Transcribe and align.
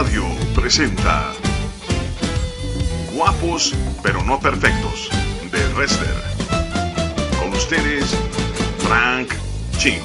Radio 0.00 0.24
presenta 0.54 1.30
Guapos 3.12 3.74
pero 4.02 4.22
no 4.24 4.40
perfectos 4.40 5.10
de 5.52 5.58
Wrestler. 5.74 6.14
Con 7.38 7.52
ustedes, 7.52 8.16
Frank 8.78 9.28
Ching. 9.76 10.00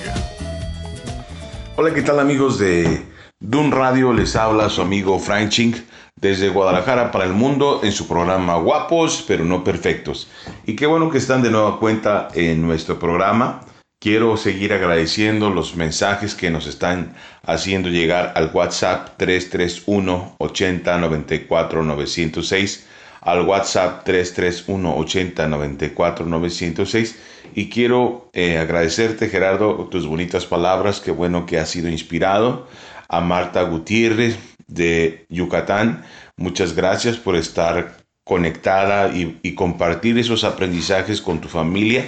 Hola, 1.77 1.93
¿qué 1.93 2.01
tal 2.01 2.19
amigos 2.19 2.59
de 2.59 3.05
Dun 3.39 3.71
Radio? 3.71 4.11
Les 4.11 4.35
habla 4.35 4.67
su 4.69 4.81
amigo 4.81 5.17
Frank 5.17 5.47
Ching 5.47 5.75
desde 6.17 6.49
Guadalajara 6.49 7.13
para 7.13 7.23
el 7.23 7.31
mundo 7.31 7.79
en 7.81 7.93
su 7.93 8.05
programa 8.05 8.57
Guapos 8.57 9.23
pero 9.25 9.45
no 9.45 9.63
perfectos. 9.63 10.27
Y 10.65 10.75
qué 10.75 10.87
bueno 10.87 11.09
que 11.09 11.19
están 11.19 11.41
de 11.41 11.51
nueva 11.51 11.79
cuenta 11.79 12.27
en 12.33 12.61
nuestro 12.61 12.99
programa. 12.99 13.61
Quiero 14.05 14.37
seguir 14.37 14.71
agradeciendo 14.71 15.49
los 15.49 15.75
mensajes 15.75 16.35
que 16.35 16.51
nos 16.51 16.67
están 16.67 17.15
haciendo 17.41 17.89
llegar 17.89 18.33
al 18.35 18.51
WhatsApp 18.53 19.17
331 19.17 20.35
80 20.37 20.97
94 20.99 21.83
906 21.83 22.85
al 23.21 23.41
WhatsApp 23.47 24.03
331 24.03 24.95
80 24.95 25.47
94 25.47 26.25
906 26.27 27.15
y 27.55 27.67
quiero 27.69 28.29
eh, 28.33 28.59
agradecerte 28.59 29.27
Gerardo 29.27 29.87
tus 29.89 30.05
bonitas 30.05 30.45
palabras, 30.45 31.01
qué 31.01 31.09
bueno 31.09 31.47
que 31.47 31.57
has 31.57 31.71
sido 31.71 31.89
inspirado. 31.89 32.67
A 33.09 33.21
Marta 33.21 33.63
Gutiérrez 33.63 34.37
de 34.67 35.25
Yucatán, 35.29 36.05
muchas 36.37 36.75
gracias 36.75 37.17
por 37.17 37.35
estar 37.35 37.97
conectada 38.23 39.07
y, 39.17 39.39
y 39.41 39.55
compartir 39.55 40.19
esos 40.19 40.43
aprendizajes 40.43 41.21
con 41.21 41.41
tu 41.41 41.47
familia 41.47 42.05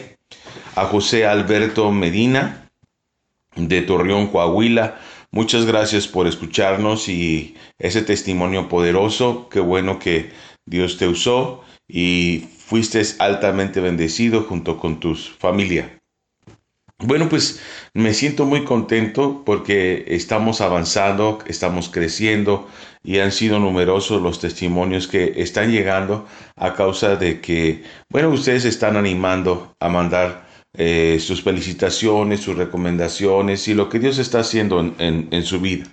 a 0.77 0.85
José 0.85 1.25
Alberto 1.25 1.91
Medina 1.91 2.69
de 3.55 3.81
Torreón, 3.81 4.27
Coahuila. 4.27 4.99
Muchas 5.31 5.65
gracias 5.65 6.07
por 6.07 6.27
escucharnos 6.27 7.09
y 7.09 7.55
ese 7.79 8.03
testimonio 8.03 8.69
poderoso. 8.69 9.49
Qué 9.49 9.59
bueno 9.59 9.97
que 9.97 10.31
Dios 10.67 10.97
te 10.97 11.07
usó 11.07 11.63
y 11.87 12.47
fuiste 12.59 13.01
altamente 13.17 13.81
bendecido 13.81 14.43
junto 14.43 14.77
con 14.77 14.99
tu 14.99 15.15
familia. 15.15 15.99
Bueno, 16.99 17.27
pues 17.27 17.59
me 17.93 18.13
siento 18.13 18.45
muy 18.45 18.63
contento 18.63 19.43
porque 19.45 20.05
estamos 20.07 20.61
avanzando, 20.61 21.39
estamos 21.47 21.89
creciendo 21.89 22.67
y 23.03 23.19
han 23.19 23.31
sido 23.31 23.59
numerosos 23.59 24.21
los 24.21 24.39
testimonios 24.39 25.07
que 25.07 25.33
están 25.37 25.71
llegando 25.71 26.27
a 26.55 26.73
causa 26.73 27.15
de 27.15 27.41
que, 27.41 27.83
bueno, 28.09 28.29
ustedes 28.29 28.65
están 28.65 28.95
animando 28.95 29.75
a 29.79 29.89
mandar 29.89 30.46
eh, 30.73 31.17
sus 31.19 31.43
felicitaciones, 31.43 32.41
sus 32.41 32.57
recomendaciones 32.57 33.67
y 33.67 33.73
lo 33.73 33.89
que 33.89 33.99
Dios 33.99 34.17
está 34.17 34.39
haciendo 34.39 34.79
en, 34.79 35.27
en 35.31 35.43
su 35.43 35.59
vida. 35.59 35.85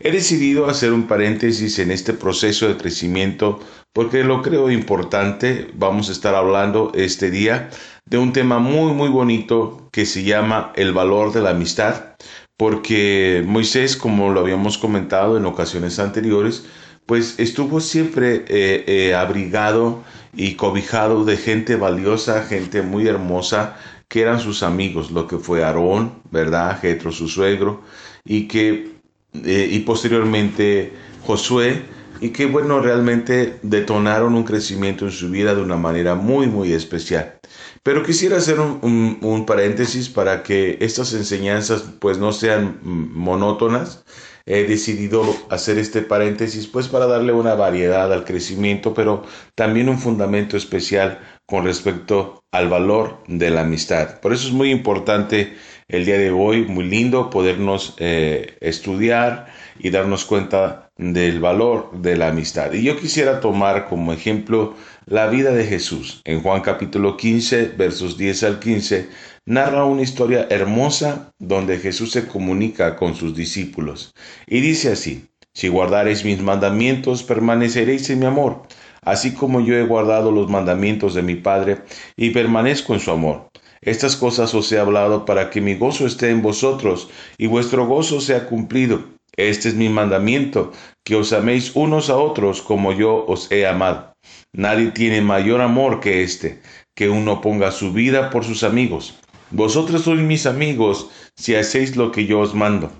He 0.00 0.12
decidido 0.12 0.68
hacer 0.68 0.92
un 0.92 1.08
paréntesis 1.08 1.78
en 1.78 1.90
este 1.90 2.12
proceso 2.12 2.68
de 2.68 2.76
crecimiento 2.76 3.58
porque 3.92 4.22
lo 4.22 4.42
creo 4.42 4.70
importante. 4.70 5.68
Vamos 5.74 6.08
a 6.08 6.12
estar 6.12 6.34
hablando 6.34 6.92
este 6.94 7.30
día 7.30 7.70
de 8.06 8.18
un 8.18 8.32
tema 8.32 8.58
muy 8.58 8.92
muy 8.92 9.08
bonito 9.08 9.88
que 9.92 10.06
se 10.06 10.22
llama 10.22 10.72
el 10.76 10.92
valor 10.92 11.32
de 11.32 11.42
la 11.42 11.50
amistad 11.50 12.14
porque 12.58 13.44
Moisés, 13.46 13.96
como 13.96 14.30
lo 14.30 14.40
habíamos 14.40 14.78
comentado 14.78 15.36
en 15.36 15.46
ocasiones 15.46 16.00
anteriores, 16.00 16.64
pues 17.06 17.38
estuvo 17.38 17.80
siempre 17.80 18.44
eh, 18.48 18.84
eh, 18.86 19.14
abrigado 19.14 20.02
y 20.34 20.54
cobijado 20.54 21.24
de 21.24 21.36
gente 21.36 21.76
valiosa, 21.76 22.42
gente 22.42 22.82
muy 22.82 23.06
hermosa, 23.06 23.76
que 24.08 24.22
eran 24.22 24.40
sus 24.40 24.62
amigos, 24.62 25.10
lo 25.10 25.26
que 25.26 25.38
fue 25.38 25.62
Aarón, 25.62 26.22
¿verdad? 26.30 26.80
Jetro, 26.80 27.12
su 27.12 27.28
suegro, 27.28 27.82
y 28.24 28.48
que, 28.48 28.96
eh, 29.44 29.68
y 29.70 29.80
posteriormente 29.80 30.92
Josué, 31.26 31.82
y 32.20 32.30
que, 32.30 32.46
bueno, 32.46 32.80
realmente 32.80 33.58
detonaron 33.62 34.34
un 34.34 34.44
crecimiento 34.44 35.04
en 35.04 35.12
su 35.12 35.30
vida 35.30 35.54
de 35.54 35.62
una 35.62 35.76
manera 35.76 36.14
muy, 36.14 36.46
muy 36.46 36.72
especial. 36.72 37.38
Pero 37.82 38.02
quisiera 38.02 38.38
hacer 38.38 38.58
un, 38.58 39.18
un 39.22 39.46
paréntesis 39.46 40.08
para 40.08 40.42
que 40.42 40.78
estas 40.80 41.12
enseñanzas, 41.12 41.84
pues, 42.00 42.18
no 42.18 42.32
sean 42.32 42.80
monótonas, 42.82 44.04
he 44.48 44.64
decidido 44.64 45.22
hacer 45.50 45.76
este 45.76 46.00
paréntesis 46.00 46.66
pues 46.66 46.88
para 46.88 47.06
darle 47.06 47.34
una 47.34 47.54
variedad 47.54 48.10
al 48.10 48.24
crecimiento, 48.24 48.94
pero 48.94 49.24
también 49.54 49.90
un 49.90 49.98
fundamento 49.98 50.56
especial 50.56 51.20
con 51.48 51.64
respecto 51.64 52.44
al 52.52 52.68
valor 52.68 53.22
de 53.26 53.48
la 53.48 53.62
amistad. 53.62 54.20
Por 54.20 54.34
eso 54.34 54.48
es 54.48 54.52
muy 54.52 54.70
importante 54.70 55.54
el 55.88 56.04
día 56.04 56.18
de 56.18 56.30
hoy, 56.30 56.66
muy 56.66 56.84
lindo 56.84 57.30
podernos 57.30 57.94
eh, 57.96 58.58
estudiar 58.60 59.46
y 59.78 59.88
darnos 59.88 60.26
cuenta 60.26 60.90
del 60.98 61.40
valor 61.40 61.90
de 61.94 62.18
la 62.18 62.28
amistad. 62.28 62.74
Y 62.74 62.82
yo 62.82 62.98
quisiera 62.98 63.40
tomar 63.40 63.88
como 63.88 64.12
ejemplo 64.12 64.74
la 65.06 65.28
vida 65.28 65.52
de 65.52 65.64
Jesús. 65.64 66.20
En 66.26 66.42
Juan 66.42 66.60
capítulo 66.60 67.16
15, 67.16 67.72
versos 67.78 68.18
10 68.18 68.42
al 68.42 68.58
15, 68.58 69.08
narra 69.46 69.86
una 69.86 70.02
historia 70.02 70.46
hermosa 70.50 71.32
donde 71.38 71.78
Jesús 71.78 72.12
se 72.12 72.28
comunica 72.28 72.94
con 72.96 73.14
sus 73.14 73.34
discípulos. 73.34 74.12
Y 74.46 74.60
dice 74.60 74.92
así, 74.92 75.28
si 75.54 75.68
guardareis 75.68 76.26
mis 76.26 76.42
mandamientos, 76.42 77.22
permaneceréis 77.22 78.10
en 78.10 78.18
mi 78.18 78.26
amor, 78.26 78.64
así 79.02 79.34
como 79.34 79.60
yo 79.60 79.74
he 79.74 79.84
guardado 79.84 80.30
los 80.32 80.48
mandamientos 80.48 81.14
de 81.14 81.22
mi 81.22 81.36
Padre 81.36 81.82
y 82.16 82.30
permanezco 82.30 82.94
en 82.94 83.00
su 83.00 83.10
amor. 83.10 83.48
Estas 83.80 84.16
cosas 84.16 84.54
os 84.54 84.70
he 84.72 84.78
hablado 84.78 85.24
para 85.24 85.50
que 85.50 85.60
mi 85.60 85.74
gozo 85.74 86.06
esté 86.06 86.30
en 86.30 86.42
vosotros 86.42 87.08
y 87.36 87.46
vuestro 87.46 87.86
gozo 87.86 88.20
sea 88.20 88.46
cumplido. 88.46 89.04
Este 89.36 89.68
es 89.68 89.76
mi 89.76 89.88
mandamiento, 89.88 90.72
que 91.04 91.14
os 91.14 91.32
améis 91.32 91.70
unos 91.74 92.10
a 92.10 92.16
otros 92.16 92.60
como 92.60 92.92
yo 92.92 93.24
os 93.26 93.52
he 93.52 93.66
amado. 93.68 94.14
Nadie 94.52 94.90
tiene 94.90 95.20
mayor 95.20 95.60
amor 95.60 96.00
que 96.00 96.24
este, 96.24 96.60
que 96.96 97.08
uno 97.08 97.40
ponga 97.40 97.70
su 97.70 97.92
vida 97.92 98.30
por 98.30 98.44
sus 98.44 98.64
amigos. 98.64 99.14
Vosotros 99.50 100.02
sois 100.02 100.20
mis 100.20 100.46
amigos 100.46 101.08
si 101.36 101.54
hacéis 101.54 101.94
lo 101.94 102.10
que 102.10 102.26
yo 102.26 102.40
os 102.40 102.54
mando. 102.54 102.90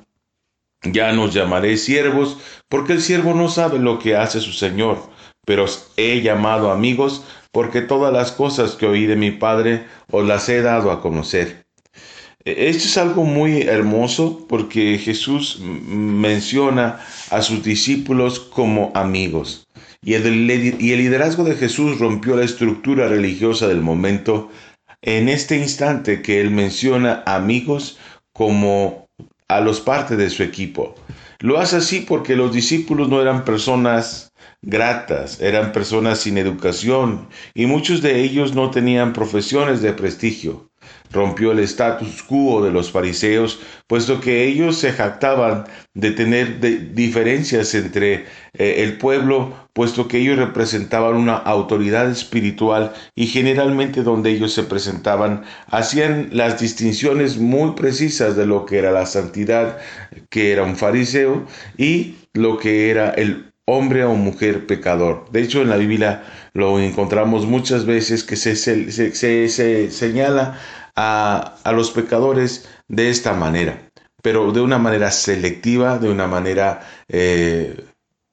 Ya 0.84 1.12
nos 1.12 1.34
llamaréis 1.34 1.84
siervos, 1.84 2.38
porque 2.68 2.92
el 2.92 3.02
siervo 3.02 3.34
no 3.34 3.48
sabe 3.48 3.80
lo 3.80 3.98
que 3.98 4.14
hace 4.14 4.40
su 4.40 4.52
Señor, 4.52 5.10
pero 5.48 5.64
os 5.64 5.88
he 5.96 6.20
llamado 6.20 6.70
amigos, 6.70 7.24
porque 7.52 7.80
todas 7.80 8.12
las 8.12 8.32
cosas 8.32 8.72
que 8.72 8.84
oí 8.84 9.06
de 9.06 9.16
mi 9.16 9.30
Padre 9.30 9.86
os 10.10 10.26
las 10.26 10.46
he 10.50 10.60
dado 10.60 10.90
a 10.90 11.00
conocer. 11.00 11.64
E, 12.44 12.68
esto 12.68 12.84
es 12.84 12.98
algo 12.98 13.24
muy 13.24 13.62
hermoso 13.62 14.44
porque 14.46 14.98
Jesús 14.98 15.58
menciona 15.62 17.00
a 17.30 17.40
sus 17.40 17.62
discípulos 17.62 18.40
como 18.40 18.92
amigos. 18.94 19.66
Y 20.02 20.12
el, 20.12 20.46
liderazgo 20.46 21.44
de 21.44 21.54
Jesús 21.54 21.98
rompió 21.98 22.36
la 22.36 22.44
estructura 22.44 23.08
religiosa 23.08 23.68
del 23.68 23.80
momento 23.80 24.50
en 25.00 25.30
este 25.30 25.56
instante 25.56 26.20
que 26.20 26.42
él 26.42 26.50
menciona 26.50 27.22
amigos 27.24 27.96
como 28.34 29.08
a 29.48 29.62
los 29.62 29.80
parte 29.80 30.14
de 30.14 30.28
su 30.28 30.42
equipo. 30.42 30.94
Lo 31.38 31.58
hace 31.58 31.76
así 31.76 32.00
porque 32.00 32.36
los 32.36 32.52
discípulos 32.52 33.08
no 33.08 33.22
eran 33.22 33.46
personas 33.46 34.27
gratas, 34.62 35.40
eran 35.40 35.72
personas 35.72 36.20
sin 36.20 36.38
educación 36.38 37.28
y 37.54 37.66
muchos 37.66 38.02
de 38.02 38.20
ellos 38.22 38.54
no 38.54 38.70
tenían 38.70 39.12
profesiones 39.12 39.82
de 39.82 39.92
prestigio. 39.92 40.68
Rompió 41.10 41.52
el 41.52 41.60
status 41.60 42.22
quo 42.22 42.62
de 42.62 42.70
los 42.70 42.90
fariseos, 42.92 43.60
puesto 43.86 44.20
que 44.20 44.44
ellos 44.46 44.76
se 44.76 44.92
jactaban 44.92 45.64
de 45.94 46.10
tener 46.10 46.60
diferencias 46.94 47.74
entre 47.74 48.26
eh, 48.52 48.82
el 48.82 48.98
pueblo, 48.98 49.54
puesto 49.72 50.06
que 50.06 50.18
ellos 50.18 50.38
representaban 50.38 51.16
una 51.16 51.36
autoridad 51.36 52.10
espiritual 52.10 52.92
y 53.14 53.26
generalmente 53.26 54.02
donde 54.02 54.30
ellos 54.30 54.52
se 54.52 54.64
presentaban 54.64 55.44
hacían 55.68 56.28
las 56.32 56.60
distinciones 56.60 57.38
muy 57.38 57.72
precisas 57.72 58.36
de 58.36 58.46
lo 58.46 58.66
que 58.66 58.78
era 58.78 58.90
la 58.90 59.06
santidad, 59.06 59.78
que 60.28 60.52
era 60.52 60.62
un 60.62 60.76
fariseo, 60.76 61.46
y 61.78 62.16
lo 62.34 62.58
que 62.58 62.90
era 62.90 63.10
el 63.10 63.48
hombre 63.68 64.04
o 64.04 64.14
mujer 64.14 64.66
pecador. 64.66 65.26
De 65.30 65.42
hecho, 65.42 65.60
en 65.60 65.68
la 65.68 65.76
Biblia 65.76 66.24
lo 66.54 66.80
encontramos 66.80 67.46
muchas 67.46 67.84
veces 67.84 68.24
que 68.24 68.36
se, 68.36 68.56
se 68.56 69.90
señala 69.90 70.58
a, 70.96 71.72
los 71.72 71.90
pecadores 71.90 72.68
de 72.88 73.10
esta 73.10 73.34
manera, 73.34 73.90
pero 74.22 74.52
de 74.52 74.60
una 74.60 74.78
manera 74.78 75.10
selectiva, 75.10 75.98
de 75.98 76.10
una 76.10 76.26
manera 76.26 76.80
eh, 77.08 77.84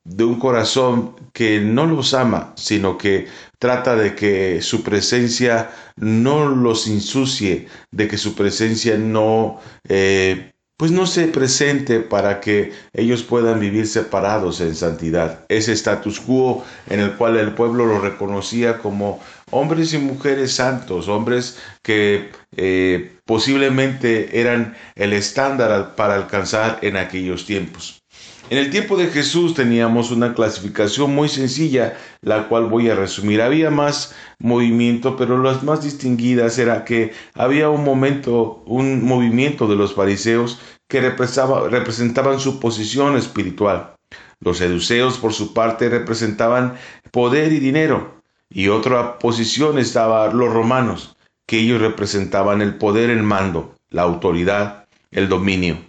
de 0.06 0.24
un 0.24 0.40
corazón 0.40 1.16
que 1.34 1.60
no 1.60 1.86
los 1.86 2.14
ama, 2.14 2.54
sino 2.56 2.98
que 2.98 3.28
trata 3.60 3.96
de 3.96 4.16
que 4.16 4.62
su 4.62 4.84
presencia 4.84 5.70
no 5.96 6.48
los 6.48 6.88
insucie, 6.88 7.68
de 7.92 8.08
que 8.08 8.18
su 8.18 8.36
presencia 8.36 8.98
no 8.98 9.60
eh, 9.88 10.54
pues 10.78 10.92
no 10.92 11.08
se 11.08 11.28
presente 11.28 12.02
para 12.02 12.42
que 12.42 12.74
ellos 12.94 13.24
puedan 13.24 13.60
vivir 13.60 13.88
separados 13.88 14.60
en 14.60 14.76
santidad. 14.76 15.46
Ese 15.48 15.72
status 15.72 16.20
quo 16.20 16.66
en 16.90 17.00
el 17.00 17.14
cual 17.14 17.38
el 17.38 17.54
pueblo 17.54 17.86
lo 17.86 18.00
reconocía 18.00 18.80
como 18.80 19.22
hombres 19.52 19.94
y 19.94 19.98
mujeres 19.98 20.54
santos, 20.54 21.08
hombres 21.08 21.58
que 21.82 22.30
eh, 22.58 23.18
posiblemente 23.26 24.42
eran 24.42 24.76
el 24.96 25.14
estándar 25.14 25.96
para 25.96 26.16
alcanzar 26.16 26.80
en 26.82 26.98
aquellos 26.98 27.46
tiempos. 27.46 28.05
En 28.48 28.60
el 28.60 28.70
tiempo 28.70 28.96
de 28.96 29.08
Jesús 29.08 29.56
teníamos 29.56 30.12
una 30.12 30.36
clasificación 30.36 31.16
muy 31.16 31.30
sencilla, 31.30 31.98
la 32.22 32.48
cual 32.48 32.68
voy 32.68 32.90
a 32.90 32.96
resumir. 32.96 33.42
Había 33.42 33.72
más 33.72 34.14
movimiento, 34.38 35.18
pero 35.18 35.42
las 35.42 35.64
más 35.64 35.82
distinguidas 35.84 36.60
era 36.60 36.86
que 36.86 37.12
había 37.34 37.72
un 37.72 37.84
momento, 37.84 38.62
un 38.68 39.04
movimiento 39.04 39.68
de 39.68 39.76
los 39.76 39.96
fariseos 39.96 40.60
que 40.88 41.02
representaban 41.02 42.40
su 42.40 42.60
posición 42.60 43.18
espiritual. 43.18 43.96
Los 44.40 44.60
seduceos, 44.60 45.18
por 45.18 45.34
su 45.34 45.56
parte, 45.56 45.90
representaban 45.90 46.76
poder 47.10 47.52
y 47.52 47.60
dinero. 47.60 48.22
Y 48.48 48.68
otra 48.68 49.18
posición 49.18 49.80
estaba 49.80 50.32
los 50.32 50.54
romanos, 50.54 51.18
que 51.48 51.62
ellos 51.62 51.82
representaban 51.82 52.62
el 52.62 52.76
poder, 52.76 53.10
el 53.10 53.24
mando, 53.24 53.74
la 53.90 54.04
autoridad, 54.04 54.86
el 55.10 55.30
dominio. 55.30 55.80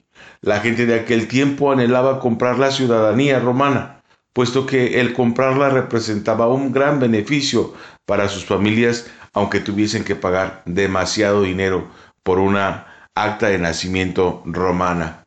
La 0.41 0.61
gente 0.61 0.87
de 0.87 0.95
aquel 0.95 1.29
tiempo 1.29 1.73
anhelaba 1.73 2.21
comprar 2.21 2.59
la 2.59 2.71
ciudadanía 2.71 3.39
romana, 3.39 4.03
puesto 4.33 4.67
que 4.67 5.01
el 5.01 5.13
comprarla 5.13 5.71
representaba 5.71 6.49
un 6.49 6.73
gran 6.73 7.01
beneficio 7.01 7.75
para 8.05 8.29
sus 8.29 8.45
familias, 8.45 9.07
aunque 9.33 9.61
tuviesen 9.61 10.05
que 10.05 10.15
pagar 10.15 10.63
demasiado 10.67 11.43
dinero 11.43 11.89
por 12.23 12.39
una 12.39 12.87
acta 13.15 13.49
de 13.49 13.59
nacimiento 13.59 14.43
romana. 14.45 15.25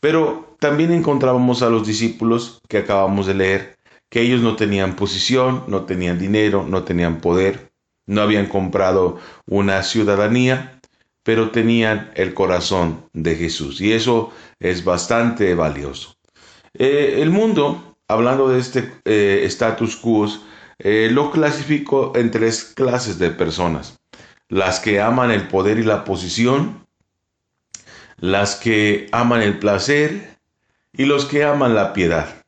Pero 0.00 0.56
también 0.58 0.92
encontrábamos 0.92 1.62
a 1.62 1.70
los 1.70 1.86
discípulos 1.86 2.60
que 2.68 2.78
acabamos 2.78 3.26
de 3.26 3.34
leer, 3.34 3.76
que 4.08 4.20
ellos 4.20 4.42
no 4.42 4.56
tenían 4.56 4.94
posición, 4.94 5.64
no 5.66 5.82
tenían 5.84 6.18
dinero, 6.18 6.64
no 6.68 6.84
tenían 6.84 7.20
poder, 7.20 7.72
no 8.06 8.20
habían 8.20 8.46
comprado 8.46 9.18
una 9.46 9.82
ciudadanía, 9.82 10.80
pero 11.22 11.50
tenían 11.50 12.10
el 12.14 12.34
corazón 12.34 13.08
de 13.12 13.36
Jesús. 13.36 13.80
Y 13.80 13.92
eso 13.92 14.32
es 14.58 14.84
bastante 14.84 15.54
valioso. 15.54 16.16
Eh, 16.74 17.18
el 17.20 17.30
mundo, 17.30 17.96
hablando 18.08 18.48
de 18.48 18.58
este 18.58 18.92
eh, 19.04 19.42
status 19.44 19.96
quo, 19.96 20.26
eh, 20.78 21.08
lo 21.12 21.30
clasifico 21.30 22.12
en 22.16 22.30
tres 22.30 22.64
clases 22.64 23.18
de 23.18 23.30
personas. 23.30 24.00
Las 24.48 24.80
que 24.80 25.00
aman 25.00 25.30
el 25.30 25.48
poder 25.48 25.78
y 25.78 25.84
la 25.84 26.04
posición, 26.04 26.86
las 28.18 28.56
que 28.56 29.08
aman 29.12 29.42
el 29.42 29.58
placer 29.58 30.38
y 30.92 31.04
los 31.04 31.24
que 31.24 31.44
aman 31.44 31.74
la 31.74 31.92
piedad. 31.92 32.44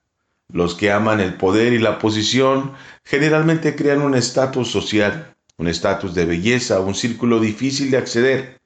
Los 0.48 0.74
que 0.74 0.92
aman 0.92 1.20
el 1.20 1.34
poder 1.34 1.72
y 1.72 1.78
la 1.78 1.98
posición 1.98 2.72
generalmente 3.04 3.74
crean 3.74 4.02
un 4.02 4.14
estatus 4.14 4.70
social, 4.70 5.33
un 5.58 5.68
estatus 5.68 6.14
de 6.14 6.24
belleza, 6.24 6.80
un 6.80 6.94
círculo 6.94 7.40
difícil 7.40 7.90
de 7.90 7.98
acceder 7.98 8.60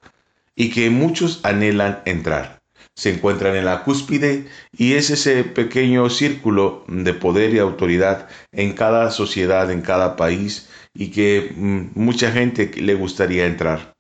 y 0.54 0.70
que 0.70 0.90
muchos 0.90 1.40
anhelan 1.44 2.00
entrar. 2.04 2.58
Se 2.94 3.10
encuentran 3.14 3.54
en 3.54 3.64
la 3.64 3.84
cúspide 3.84 4.48
y 4.76 4.94
es 4.94 5.10
ese 5.10 5.44
pequeño 5.44 6.10
círculo 6.10 6.84
de 6.88 7.14
poder 7.14 7.54
y 7.54 7.58
autoridad 7.58 8.28
en 8.50 8.72
cada 8.72 9.10
sociedad, 9.12 9.70
en 9.70 9.82
cada 9.82 10.16
país 10.16 10.68
y 10.94 11.10
que 11.12 11.52
mm, 11.54 11.90
mucha 11.94 12.32
gente 12.32 12.70
le 12.76 12.94
gustaría 12.94 13.46
entrar. 13.46 13.94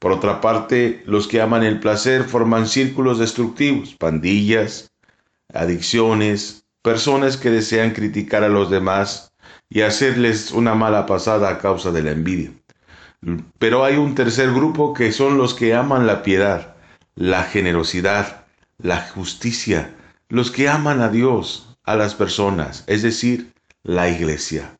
Por 0.00 0.12
otra 0.12 0.40
parte, 0.40 1.02
los 1.06 1.28
que 1.28 1.40
aman 1.40 1.62
el 1.62 1.78
placer 1.78 2.24
forman 2.24 2.66
círculos 2.66 3.18
destructivos, 3.18 3.94
pandillas, 3.94 4.90
adicciones, 5.52 6.66
personas 6.82 7.36
que 7.36 7.50
desean 7.50 7.92
criticar 7.92 8.42
a 8.42 8.48
los 8.48 8.68
demás 8.68 9.32
y 9.68 9.82
hacerles 9.82 10.50
una 10.50 10.74
mala 10.74 11.06
pasada 11.06 11.48
a 11.48 11.58
causa 11.58 11.90
de 11.90 12.02
la 12.02 12.12
envidia. 12.12 12.52
Pero 13.58 13.84
hay 13.84 13.96
un 13.96 14.14
tercer 14.14 14.52
grupo 14.52 14.92
que 14.92 15.12
son 15.12 15.38
los 15.38 15.54
que 15.54 15.74
aman 15.74 16.06
la 16.06 16.22
piedad, 16.22 16.76
la 17.14 17.44
generosidad, 17.44 18.44
la 18.78 19.00
justicia, 19.00 19.94
los 20.28 20.50
que 20.50 20.68
aman 20.68 21.00
a 21.00 21.08
Dios, 21.08 21.76
a 21.84 21.96
las 21.96 22.14
personas, 22.14 22.84
es 22.86 23.02
decir, 23.02 23.52
la 23.82 24.08
iglesia. 24.08 24.76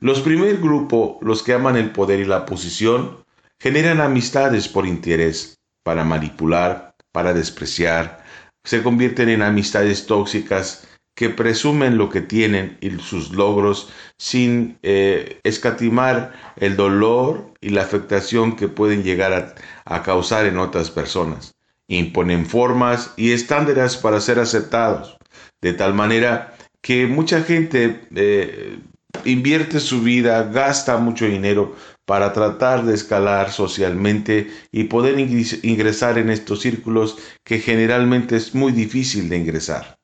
Los 0.00 0.20
primer 0.20 0.58
grupo, 0.58 1.18
los 1.22 1.42
que 1.42 1.54
aman 1.54 1.76
el 1.76 1.90
poder 1.90 2.20
y 2.20 2.24
la 2.24 2.46
posición, 2.46 3.24
generan 3.58 4.00
amistades 4.00 4.68
por 4.68 4.86
interés, 4.86 5.58
para 5.82 6.04
manipular, 6.04 6.94
para 7.12 7.34
despreciar, 7.34 8.24
se 8.64 8.82
convierten 8.82 9.28
en 9.28 9.42
amistades 9.42 10.06
tóxicas 10.06 10.86
que 11.14 11.28
presumen 11.28 11.98
lo 11.98 12.08
que 12.08 12.20
tienen 12.20 12.78
y 12.80 12.90
sus 12.98 13.32
logros 13.32 13.90
sin 14.16 14.78
eh, 14.82 15.40
escatimar 15.44 16.32
el 16.56 16.76
dolor 16.76 17.52
y 17.60 17.70
la 17.70 17.82
afectación 17.82 18.56
que 18.56 18.68
pueden 18.68 19.02
llegar 19.02 19.54
a, 19.84 20.02
causar 20.02 20.46
en 20.46 20.58
otras 20.58 20.90
personas. 20.90 21.54
Imponen 21.88 22.46
formas 22.46 23.12
y 23.16 23.32
estándares 23.32 23.96
para 23.96 24.20
ser 24.20 24.38
aceptados, 24.38 25.18
de 25.60 25.74
tal 25.74 25.94
manera 25.94 26.56
que 26.80 27.06
mucha 27.06 27.42
gente 27.42 28.00
eh, 28.14 28.78
invierte 29.24 29.80
su 29.80 30.00
vida, 30.00 30.44
gasta 30.44 30.96
mucho 30.96 31.26
dinero 31.26 31.76
para 32.06 32.32
tratar 32.32 32.84
de 32.84 32.94
escalar 32.94 33.52
socialmente 33.52 34.50
y 34.72 34.84
poder 34.84 35.18
ingresar 35.18 36.18
en 36.18 36.30
estos 36.30 36.62
círculos 36.62 37.18
que 37.44 37.58
generalmente 37.58 38.36
es 38.36 38.54
muy 38.54 38.72
difícil 38.72 39.28
de 39.28 39.38
ingresar. 39.38 40.01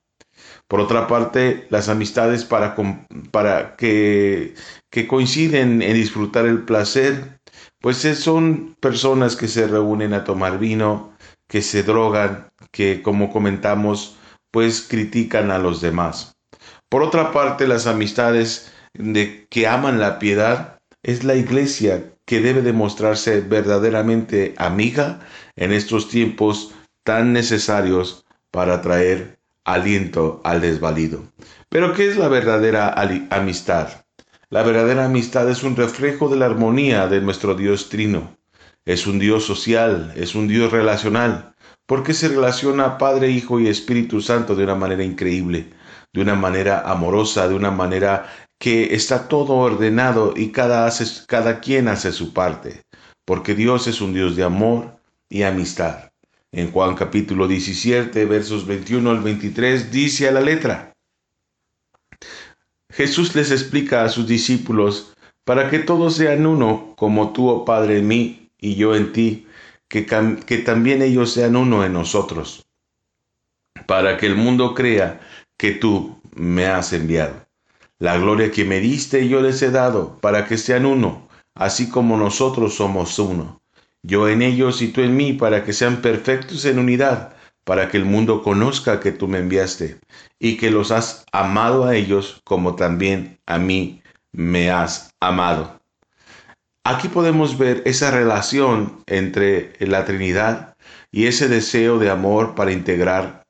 Por 0.69 0.81
otra 0.81 1.07
parte, 1.07 1.67
las 1.71 1.89
amistades 1.89 2.45
para, 2.45 2.77
que, 3.77 4.55
que 4.91 5.09
coinciden 5.09 5.81
en 5.81 5.95
disfrutar 5.95 6.45
el 6.45 6.65
placer, 6.65 7.41
pues 7.81 7.97
son 7.97 8.77
personas 8.79 9.35
que 9.35 9.49
se 9.49 9.67
reúnen 9.67 10.13
a 10.13 10.25
tomar 10.25 10.59
vino, 10.59 11.15
que 11.49 11.63
se 11.63 11.83
drogan, 11.83 12.51
que 12.71 13.01
como 13.01 13.33
comentamos, 13.33 14.19
pues 14.51 14.83
critican 14.83 15.51
a 15.51 15.59
los 15.59 15.81
demás. 15.81 16.37
Por 16.91 17.03
otra 17.03 17.33
parte, 17.33 17.67
las 17.67 17.87
amistades 17.87 18.71
de 18.93 19.47
que 19.49 19.67
aman 19.67 19.99
la 19.99 20.19
piedad 20.19 20.81
es 21.03 21.25
la 21.25 21.35
iglesia 21.35 22.13
que 22.27 22.41
debe 22.41 22.61
demostrarse 22.61 23.41
verdaderamente 23.41 24.55
amiga 24.59 25.21
en 25.57 25.73
estos 25.73 26.11
tiempos 26.11 26.75
tan 27.05 27.33
necesarios 27.33 28.27
para 28.51 28.83
traer 28.83 29.38
aliento 29.73 30.41
al 30.45 30.61
desvalido. 30.61 31.23
Pero 31.69 31.93
¿qué 31.93 32.09
es 32.09 32.17
la 32.17 32.29
verdadera 32.29 32.95
amistad? 33.31 33.89
La 34.51 34.63
verdadera 34.63 35.05
amistad 35.05 35.49
es 35.51 35.63
un 35.63 35.77
reflejo 35.77 36.29
de 36.29 36.37
la 36.37 36.47
armonía 36.47 37.07
de 37.07 37.21
nuestro 37.21 37.55
Dios 37.55 37.91
Trino. 37.91 38.39
Es 38.87 39.07
un 39.07 39.19
Dios 39.19 39.45
social, 39.45 40.13
es 40.17 40.35
un 40.35 40.49
Dios 40.49 40.73
relacional, 40.73 41.55
porque 41.87 42.15
se 42.15 42.29
relaciona 42.29 42.97
Padre, 42.97 43.31
Hijo 43.31 43.61
y 43.61 43.69
Espíritu 43.69 44.23
Santo 44.23 44.55
de 44.57 44.65
una 44.65 44.75
manera 44.75 45.05
increíble, 45.05 45.75
de 46.15 46.23
una 46.23 46.35
manera 46.35 46.81
amorosa, 46.81 47.49
de 47.49 47.55
una 47.55 47.71
manera 47.71 48.27
que 48.59 48.95
está 48.95 49.29
todo 49.29 49.57
ordenado 49.57 50.33
y 50.35 50.51
cada, 50.51 50.87
hace, 50.87 51.05
cada 51.27 51.61
quien 51.61 51.89
hace 51.89 52.13
su 52.13 52.33
parte, 52.33 52.83
porque 53.27 53.55
Dios 53.55 53.87
es 53.87 54.01
un 54.01 54.15
Dios 54.15 54.35
de 54.37 54.45
amor 54.45 54.97
y 55.29 55.43
amistad. 55.43 56.08
En 56.51 56.73
Juan 56.73 56.95
capítulo 56.95 57.47
17, 57.47 58.25
versos 58.25 58.67
21 58.67 59.11
al 59.11 59.21
23, 59.21 59.93
dice 59.93 60.29
a 60.29 60.33
la 60.33 60.41
letra, 60.41 60.95
Jesús 62.91 63.35
les 63.35 63.51
explica 63.51 64.03
a 64.03 64.09
sus 64.09 64.27
discípulos, 64.27 65.13
para 65.45 65.69
que 65.69 65.79
todos 65.79 66.17
sean 66.17 66.47
uno, 66.47 66.95
como 66.97 67.35
tú, 67.35 67.49
oh 67.49 67.67
Padre, 67.67 67.99
en 67.99 68.09
mí 68.09 68.51
y 68.59 68.77
yo 68.77 68.95
en 68.95 69.13
ti, 69.13 69.47
que, 69.89 70.07
que 70.07 70.59
también 70.59 71.03
ellos 71.03 71.35
sean 71.35 71.55
uno 71.55 71.85
en 71.85 71.93
nosotros, 71.93 72.67
para 73.87 74.17
que 74.17 74.25
el 74.25 74.35
mundo 74.35 74.75
crea 74.75 75.21
que 75.59 75.73
tú 75.73 76.19
me 76.35 76.65
has 76.67 76.95
enviado. 76.95 77.47
La 77.99 78.17
gloria 78.17 78.51
que 78.51 78.65
me 78.65 78.81
diste 78.81 79.29
yo 79.29 79.43
les 79.43 79.61
he 79.61 79.71
dado, 79.71 80.19
para 80.21 80.47
que 80.47 80.57
sean 80.57 80.87
uno, 80.87 81.29
así 81.55 81.91
como 81.91 82.17
nosotros 82.17 82.75
somos 82.75 83.19
uno 83.19 83.61
yo 84.03 84.29
en 84.29 84.43
ellos 84.43 84.83
y 84.83 84.89
tú 84.89 85.01
en 85.03 85.17
mí, 85.17 85.33
para 85.33 85.65
que 85.65 85.73
sean 85.73 86.01
perfectos 86.01 86.65
en 86.65 86.79
unidad, 86.79 87.37
para 87.65 87.89
que 87.89 87.97
el 87.97 88.05
mundo 88.05 88.43
conozca 88.43 89.01
que 89.01 89.13
tú 89.13 89.29
me 89.29 89.39
enviaste 89.39 89.99
y 90.39 90.57
que 90.57 90.71
los 90.71 90.91
has 90.91 91.25
amado 91.33 91.85
a 91.85 91.97
ellos 91.97 92.41
como 92.45 92.77
también 92.77 93.39
a 93.47 93.59
mí 93.59 94.03
me 94.33 94.71
has 94.71 95.11
amado. 95.21 95.79
Aquí 96.85 97.09
podemos 97.09 97.59
ver 97.59 97.83
esa 97.85 98.11
relación 98.11 99.03
entre 99.07 99.75
la 99.81 100.07
Trinidad 100.07 100.75
y 101.11 101.27
ese 101.27 101.49
deseo 101.49 101.99
de 101.99 102.09
amor 102.09 102.55
para 102.55 102.73
integrar 102.73 103.45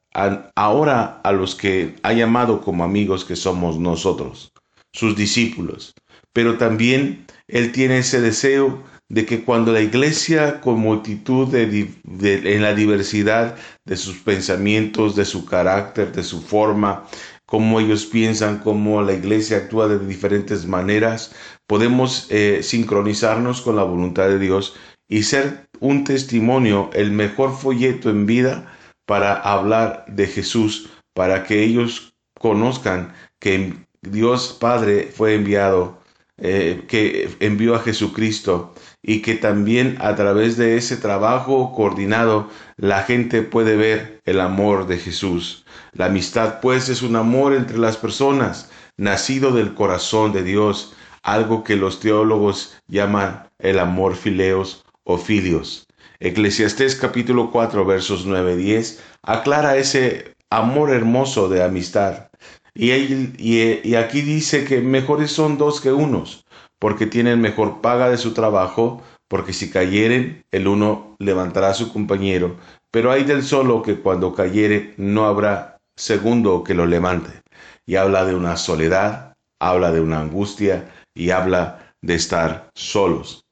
ahora 0.56 1.20
a 1.22 1.30
los 1.30 1.54
que 1.54 1.94
ha 2.02 2.12
llamado 2.12 2.60
como 2.60 2.82
amigos 2.82 3.24
que 3.24 3.36
somos 3.36 3.78
nosotros, 3.78 4.52
sus 4.92 5.14
discípulos. 5.14 5.94
Pero 6.32 6.58
también 6.58 7.26
Él 7.46 7.70
tiene 7.70 7.98
ese 7.98 8.20
deseo 8.20 8.82
de 9.08 9.24
que 9.24 9.44
cuando 9.44 9.72
la 9.72 9.80
iglesia 9.80 10.60
con 10.60 10.78
multitud 10.78 11.48
de, 11.48 11.94
en 12.22 12.62
la 12.62 12.74
diversidad 12.74 13.56
de 13.84 13.96
sus 13.96 14.18
pensamientos, 14.18 15.16
de 15.16 15.24
su 15.24 15.46
carácter, 15.46 16.12
de 16.12 16.22
su 16.22 16.42
forma, 16.42 17.06
cómo 17.46 17.80
ellos 17.80 18.04
piensan, 18.04 18.58
cómo 18.58 19.00
la 19.00 19.14
iglesia 19.14 19.56
actúa 19.56 19.88
de 19.88 19.98
diferentes 19.98 20.66
maneras, 20.66 21.34
podemos 21.66 22.26
eh, 22.30 22.62
sincronizarnos 22.62 23.62
con 23.62 23.76
la 23.76 23.84
voluntad 23.84 24.28
de 24.28 24.38
Dios 24.38 24.74
y 25.08 25.22
ser 25.22 25.68
un 25.80 26.04
testimonio, 26.04 26.90
el 26.92 27.10
mejor 27.10 27.56
folleto 27.56 28.10
en 28.10 28.26
vida 28.26 28.74
para 29.06 29.34
hablar 29.34 30.04
de 30.08 30.26
Jesús 30.26 30.90
para 31.14 31.44
que 31.44 31.64
ellos 31.64 32.14
conozcan 32.38 33.14
que 33.40 33.74
Dios 34.02 34.56
Padre 34.60 35.10
fue 35.12 35.34
enviado, 35.34 35.98
eh, 36.36 36.84
que 36.86 37.28
envió 37.40 37.74
a 37.74 37.80
Jesucristo 37.80 38.74
y 39.02 39.22
que 39.22 39.34
también 39.34 39.96
a 40.00 40.14
través 40.16 40.56
de 40.56 40.76
ese 40.76 40.96
trabajo 40.96 41.72
coordinado 41.74 42.48
la 42.76 43.02
gente 43.02 43.42
puede 43.42 43.76
ver 43.76 44.20
el 44.24 44.40
amor 44.40 44.86
de 44.86 44.98
Jesús. 44.98 45.64
La 45.92 46.06
amistad 46.06 46.60
pues 46.60 46.88
es 46.88 47.02
un 47.02 47.16
amor 47.16 47.54
entre 47.54 47.78
las 47.78 47.96
personas, 47.96 48.70
nacido 48.96 49.52
del 49.52 49.74
corazón 49.74 50.32
de 50.32 50.42
Dios, 50.42 50.94
algo 51.22 51.64
que 51.64 51.76
los 51.76 52.00
teólogos 52.00 52.76
llaman 52.88 53.48
el 53.58 53.78
amor 53.78 54.16
fileos 54.16 54.84
o 55.04 55.18
filios. 55.18 55.86
Eclesiastés 56.20 56.96
capítulo 56.96 57.50
4 57.52 57.84
versos 57.84 58.26
9 58.26 58.54
y 58.54 58.56
10 58.56 59.02
aclara 59.22 59.76
ese 59.76 60.34
amor 60.50 60.90
hermoso 60.90 61.48
de 61.48 61.62
amistad. 61.62 62.28
Y, 62.74 62.92
y, 62.92 63.94
aquí 63.96 64.22
dice 64.22 64.64
que 64.64 64.80
mejores 64.80 65.32
son 65.32 65.58
dos 65.58 65.80
que 65.80 65.92
unos, 65.92 66.44
porque 66.78 67.06
tienen 67.06 67.40
mejor 67.40 67.80
paga 67.80 68.10
de 68.10 68.18
su 68.18 68.32
trabajo, 68.32 69.02
porque 69.28 69.52
si 69.52 69.70
cayeren, 69.70 70.44
el 70.50 70.68
uno 70.68 71.16
levantará 71.18 71.70
a 71.70 71.74
su 71.74 71.92
compañero, 71.92 72.56
pero 72.90 73.12
hay 73.12 73.24
del 73.24 73.42
solo 73.42 73.82
que 73.82 74.00
cuando 74.00 74.34
cayere 74.34 74.94
no 74.96 75.26
habrá 75.26 75.78
segundo 75.96 76.64
que 76.64 76.74
lo 76.74 76.86
levante. 76.86 77.42
Y 77.86 77.96
habla 77.96 78.24
de 78.24 78.34
una 78.34 78.56
soledad, 78.56 79.34
habla 79.60 79.92
de 79.92 80.00
una 80.00 80.20
angustia 80.20 80.90
y 81.14 81.30
habla 81.30 81.94
de 82.00 82.14
estar 82.14 82.70
solos. 82.74 83.44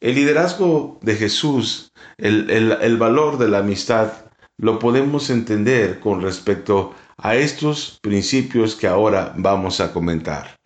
El 0.00 0.16
liderazgo 0.16 0.98
de 1.02 1.14
Jesús, 1.14 1.92
el, 2.16 2.50
el 2.50 2.96
valor 2.96 3.38
de 3.38 3.48
la 3.48 3.58
amistad, 3.58 4.12
lo 4.58 4.78
podemos 4.78 5.30
entender 5.30 6.00
con 6.00 6.22
respecto 6.22 6.94
a 7.18 7.36
estos 7.36 7.98
principios 8.02 8.74
que 8.74 8.88
ahora 8.88 9.32
vamos 9.36 9.80
a 9.80 9.92
comentar. 9.92 10.56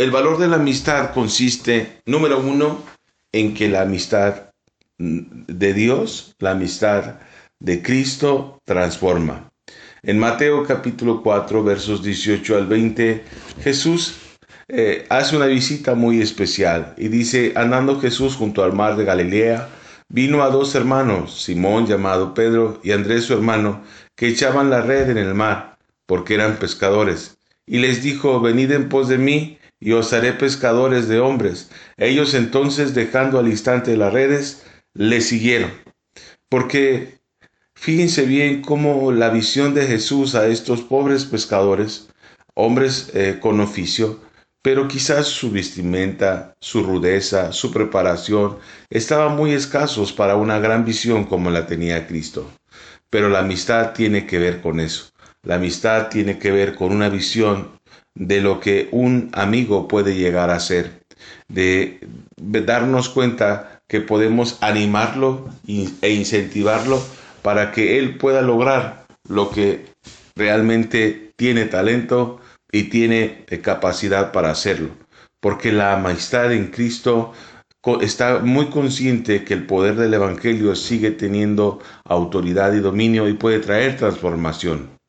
El 0.00 0.10
valor 0.10 0.38
de 0.38 0.48
la 0.48 0.56
amistad 0.56 1.12
consiste, 1.12 2.00
número 2.06 2.40
uno, 2.40 2.82
en 3.32 3.52
que 3.52 3.68
la 3.68 3.82
amistad 3.82 4.44
de 4.96 5.74
Dios, 5.74 6.34
la 6.38 6.52
amistad 6.52 7.16
de 7.58 7.82
Cristo, 7.82 8.62
transforma. 8.64 9.52
En 10.02 10.18
Mateo 10.18 10.64
capítulo 10.64 11.22
4, 11.22 11.62
versos 11.62 12.02
18 12.02 12.56
al 12.56 12.66
20, 12.66 13.24
Jesús 13.62 14.14
eh, 14.68 15.04
hace 15.10 15.36
una 15.36 15.44
visita 15.44 15.94
muy 15.94 16.22
especial 16.22 16.94
y 16.96 17.08
dice, 17.08 17.52
andando 17.54 18.00
Jesús 18.00 18.36
junto 18.36 18.64
al 18.64 18.72
mar 18.72 18.96
de 18.96 19.04
Galilea, 19.04 19.68
vino 20.08 20.42
a 20.42 20.48
dos 20.48 20.74
hermanos, 20.74 21.42
Simón 21.42 21.86
llamado 21.86 22.32
Pedro 22.32 22.80
y 22.82 22.92
Andrés 22.92 23.24
su 23.24 23.34
hermano, 23.34 23.82
que 24.16 24.28
echaban 24.28 24.70
la 24.70 24.80
red 24.80 25.10
en 25.10 25.18
el 25.18 25.34
mar, 25.34 25.76
porque 26.06 26.32
eran 26.32 26.56
pescadores. 26.56 27.36
Y 27.66 27.80
les 27.80 28.02
dijo, 28.02 28.40
venid 28.40 28.70
en 28.72 28.88
pos 28.88 29.06
de 29.06 29.18
mí, 29.18 29.58
y 29.80 29.92
os 29.92 30.12
haré 30.12 30.34
pescadores 30.34 31.08
de 31.08 31.18
hombres. 31.18 31.70
Ellos 31.96 32.34
entonces, 32.34 32.94
dejando 32.94 33.38
al 33.38 33.48
instante 33.48 33.96
las 33.96 34.12
redes, 34.12 34.62
le 34.94 35.22
siguieron. 35.22 35.70
Porque 36.48 37.20
fíjense 37.74 38.26
bien 38.26 38.62
cómo 38.62 39.10
la 39.10 39.30
visión 39.30 39.74
de 39.74 39.86
Jesús 39.86 40.34
a 40.34 40.46
estos 40.48 40.82
pobres 40.82 41.24
pescadores, 41.24 42.08
hombres 42.54 43.10
eh, 43.14 43.38
con 43.40 43.60
oficio, 43.60 44.20
pero 44.62 44.88
quizás 44.88 45.26
su 45.26 45.50
vestimenta, 45.50 46.54
su 46.60 46.82
rudeza, 46.82 47.52
su 47.52 47.72
preparación 47.72 48.58
estaban 48.90 49.34
muy 49.34 49.52
escasos 49.52 50.12
para 50.12 50.36
una 50.36 50.58
gran 50.58 50.84
visión 50.84 51.24
como 51.24 51.50
la 51.50 51.66
tenía 51.66 52.06
Cristo. 52.06 52.50
Pero 53.08 53.30
la 53.30 53.40
amistad 53.40 53.92
tiene 53.94 54.26
que 54.26 54.38
ver 54.38 54.60
con 54.60 54.78
eso. 54.78 55.10
La 55.42 55.54
amistad 55.54 56.08
tiene 56.08 56.38
que 56.38 56.50
ver 56.50 56.74
con 56.74 56.92
una 56.92 57.08
visión 57.08 57.79
de 58.14 58.40
lo 58.40 58.60
que 58.60 58.88
un 58.92 59.30
amigo 59.32 59.88
puede 59.88 60.14
llegar 60.14 60.50
a 60.50 60.60
ser, 60.60 61.02
de 61.48 62.00
darnos 62.36 63.08
cuenta 63.08 63.80
que 63.90 64.00
podemos 64.00 64.58
animarlo 64.60 65.48
e 65.66 66.10
incentivarlo 66.12 67.02
para 67.42 67.72
que 67.72 67.98
él 67.98 68.16
pueda 68.18 68.40
lograr 68.40 69.06
lo 69.28 69.50
que 69.50 69.86
realmente 70.36 71.32
tiene 71.36 71.64
talento 71.64 72.40
y 72.70 72.84
tiene 72.84 73.44
eh, 73.48 73.60
capacidad 73.60 74.30
para 74.32 74.50
hacerlo. 74.50 74.90
Porque 75.40 75.72
la 75.72 75.94
amistad 75.94 76.52
en 76.52 76.68
Cristo 76.68 77.32
está 78.00 78.40
muy 78.40 78.66
consciente 78.66 79.42
que 79.42 79.54
el 79.54 79.66
poder 79.66 79.96
del 79.96 80.14
Evangelio 80.14 80.76
sigue 80.76 81.10
teniendo 81.10 81.80
autoridad 82.04 82.72
y 82.74 82.80
dominio 82.80 83.28
y 83.28 83.32
puede 83.32 83.58
traer 83.58 83.96
transformación 83.96 84.99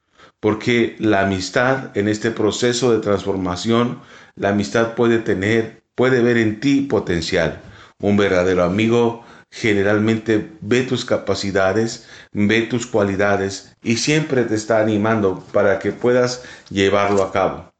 porque 0.42 0.96
la 1.00 1.22
amistad 1.22 1.96
en 1.96 2.10
este 2.10 2.32
proceso 2.32 2.92
de 2.92 3.00
transformación, 3.00 4.02
la 4.36 4.50
amistad 4.50 4.96
puede 4.96 5.20
tener, 5.20 5.84
puede 5.96 6.22
ver 6.22 6.38
en 6.38 6.60
ti 6.60 6.82
potencial. 6.82 7.62
Un 8.00 8.18
verdadero 8.18 8.64
amigo 8.64 9.24
generalmente 9.52 10.52
ve 10.62 10.82
tus 10.82 11.06
capacidades, 11.06 12.08
ve 12.34 12.64
tus 12.64 12.88
cualidades 12.88 13.76
y 13.84 13.98
siempre 13.98 14.44
te 14.44 14.56
está 14.56 14.82
animando 14.82 15.46
para 15.54 15.78
que 15.78 15.92
puedas 15.92 16.44
llevarlo 16.70 17.22
a 17.22 17.32
cabo. 17.32 17.72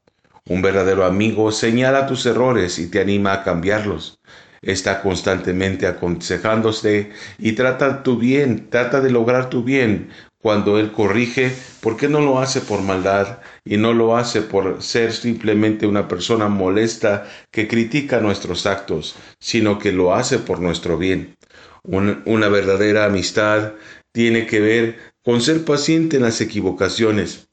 Un 0.48 0.62
verdadero 0.62 1.04
amigo 1.04 1.50
señala 1.50 2.06
tus 2.06 2.26
errores 2.26 2.78
y 2.78 2.88
te 2.88 3.00
anima 3.00 3.32
a 3.32 3.42
cambiarlos. 3.42 4.20
Está 4.60 5.02
constantemente 5.02 5.88
aconsejándose 5.88 7.10
y 7.38 7.52
trata 7.52 8.04
tu 8.04 8.18
bien, 8.18 8.70
trata 8.70 9.00
de 9.00 9.10
lograr 9.10 9.50
tu 9.50 9.64
bien 9.64 10.10
cuando 10.42 10.78
Él 10.80 10.90
corrige, 10.90 11.52
¿por 11.80 11.96
qué 11.96 12.08
no 12.08 12.20
lo 12.20 12.40
hace 12.40 12.60
por 12.60 12.82
maldad 12.82 13.38
y 13.64 13.76
no 13.76 13.92
lo 13.92 14.16
hace 14.16 14.42
por 14.42 14.82
ser 14.82 15.12
simplemente 15.12 15.86
una 15.86 16.08
persona 16.08 16.48
molesta 16.48 17.28
que 17.52 17.68
critica 17.68 18.20
nuestros 18.20 18.66
actos, 18.66 19.14
sino 19.38 19.78
que 19.78 19.92
lo 19.92 20.14
hace 20.14 20.38
por 20.38 20.60
nuestro 20.60 20.98
bien? 20.98 21.36
una 21.84 22.48
verdadera 22.48 23.06
amistad 23.06 23.72
tiene 24.12 24.46
que 24.46 24.60
ver 24.60 24.98
con 25.24 25.40
ser 25.40 25.64
paciente 25.64 26.16
en 26.16 26.22
las 26.22 26.40
equivocaciones, 26.40 27.48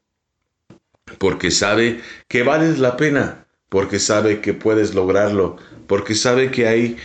porque 1.18 1.50
sabe 1.50 2.02
que 2.28 2.44
vales 2.44 2.78
la 2.78 2.96
pena, 2.96 3.48
porque 3.70 4.00
sabe 4.00 4.40
que 4.40 4.54
puedes 4.54 4.94
lograrlo, 4.94 5.58
porque 5.90 6.14
sabe 6.14 6.52
que 6.52 6.68
hay 6.68 6.98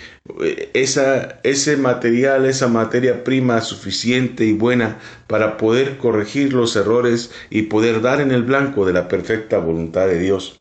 eh, 0.43 0.69
esa, 0.75 1.41
ese 1.43 1.79
material, 1.79 2.45
esa 2.45 2.69
materia 2.69 3.25
prima 3.25 3.62
suficiente 3.62 4.45
y 4.45 4.53
buena 4.53 5.00
para 5.26 5.57
poder 5.57 5.97
corregir 5.97 6.53
los 6.53 6.76
errores 6.76 7.33
y 7.49 7.62
poder 7.62 8.03
dar 8.03 8.21
en 8.21 8.31
el 8.31 8.43
blanco 8.43 8.85
de 8.85 8.93
la 8.93 9.09
perfecta 9.09 9.57
voluntad 9.57 10.07
de 10.07 10.19
Dios. 10.19 10.61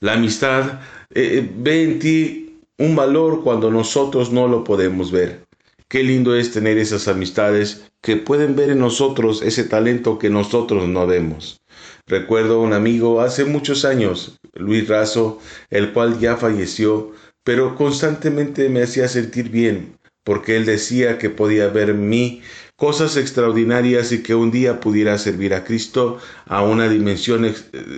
La 0.00 0.14
amistad 0.14 0.80
eh, 1.14 1.38
eh, 1.38 1.50
ve 1.56 1.84
en 1.84 1.98
ti 2.00 2.58
un 2.78 2.96
valor 2.96 3.44
cuando 3.44 3.70
nosotros 3.70 4.32
no 4.32 4.48
lo 4.48 4.64
podemos 4.64 5.12
ver. 5.12 5.46
Qué 5.86 6.02
lindo 6.02 6.34
es 6.34 6.50
tener 6.50 6.76
esas 6.78 7.06
amistades 7.06 7.88
que 8.00 8.16
pueden 8.16 8.56
ver 8.56 8.70
en 8.70 8.80
nosotros 8.80 9.42
ese 9.42 9.62
talento 9.62 10.18
que 10.18 10.28
nosotros 10.28 10.88
no 10.88 11.06
vemos. 11.06 11.60
Recuerdo 12.06 12.60
un 12.60 12.74
amigo 12.74 13.22
hace 13.22 13.44
muchos 13.44 13.84
años, 13.84 14.38
Luis 14.52 14.86
Razo, 14.88 15.40
el 15.70 15.92
cual 15.92 16.18
ya 16.18 16.36
falleció, 16.36 17.12
pero 17.44 17.76
constantemente 17.76 18.68
me 18.68 18.82
hacía 18.82 19.08
sentir 19.08 19.48
bien, 19.48 19.98
porque 20.22 20.56
él 20.56 20.66
decía 20.66 21.16
que 21.16 21.30
podía 21.30 21.68
ver 21.68 21.90
en 21.90 22.08
mí 22.08 22.42
cosas 22.76 23.16
extraordinarias 23.16 24.12
y 24.12 24.22
que 24.22 24.34
un 24.34 24.50
día 24.50 24.80
pudiera 24.80 25.16
servir 25.16 25.54
a 25.54 25.64
Cristo 25.64 26.18
a 26.46 26.62
una 26.62 26.88
dimensión 26.88 27.44
eh, 27.44 27.54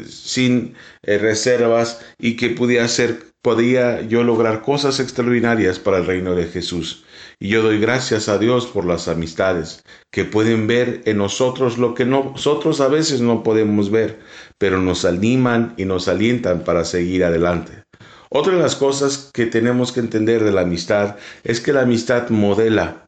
sin 0.08 0.74
eh, 1.02 1.18
reservas 1.18 2.00
y 2.18 2.36
que 2.36 2.50
pudiera 2.50 2.86
ser 2.88 3.24
podía 3.42 4.02
yo 4.02 4.24
lograr 4.24 4.62
cosas 4.62 4.98
extraordinarias 4.98 5.78
para 5.78 5.98
el 5.98 6.06
reino 6.06 6.34
de 6.34 6.46
Jesús. 6.46 7.05
Y 7.38 7.48
yo 7.48 7.62
doy 7.62 7.78
gracias 7.78 8.30
a 8.30 8.38
Dios 8.38 8.66
por 8.66 8.86
las 8.86 9.08
amistades 9.08 9.82
que 10.10 10.24
pueden 10.24 10.66
ver 10.66 11.02
en 11.04 11.18
nosotros 11.18 11.76
lo 11.76 11.94
que 11.94 12.06
nosotros 12.06 12.80
a 12.80 12.88
veces 12.88 13.20
no 13.20 13.42
podemos 13.42 13.90
ver, 13.90 14.20
pero 14.56 14.80
nos 14.80 15.04
animan 15.04 15.74
y 15.76 15.84
nos 15.84 16.08
alientan 16.08 16.64
para 16.64 16.84
seguir 16.84 17.24
adelante. 17.24 17.84
Otra 18.30 18.54
de 18.54 18.62
las 18.62 18.74
cosas 18.74 19.30
que 19.34 19.44
tenemos 19.44 19.92
que 19.92 20.00
entender 20.00 20.44
de 20.44 20.52
la 20.52 20.62
amistad 20.62 21.16
es 21.44 21.60
que 21.60 21.74
la 21.74 21.82
amistad 21.82 22.30
modela, 22.30 23.06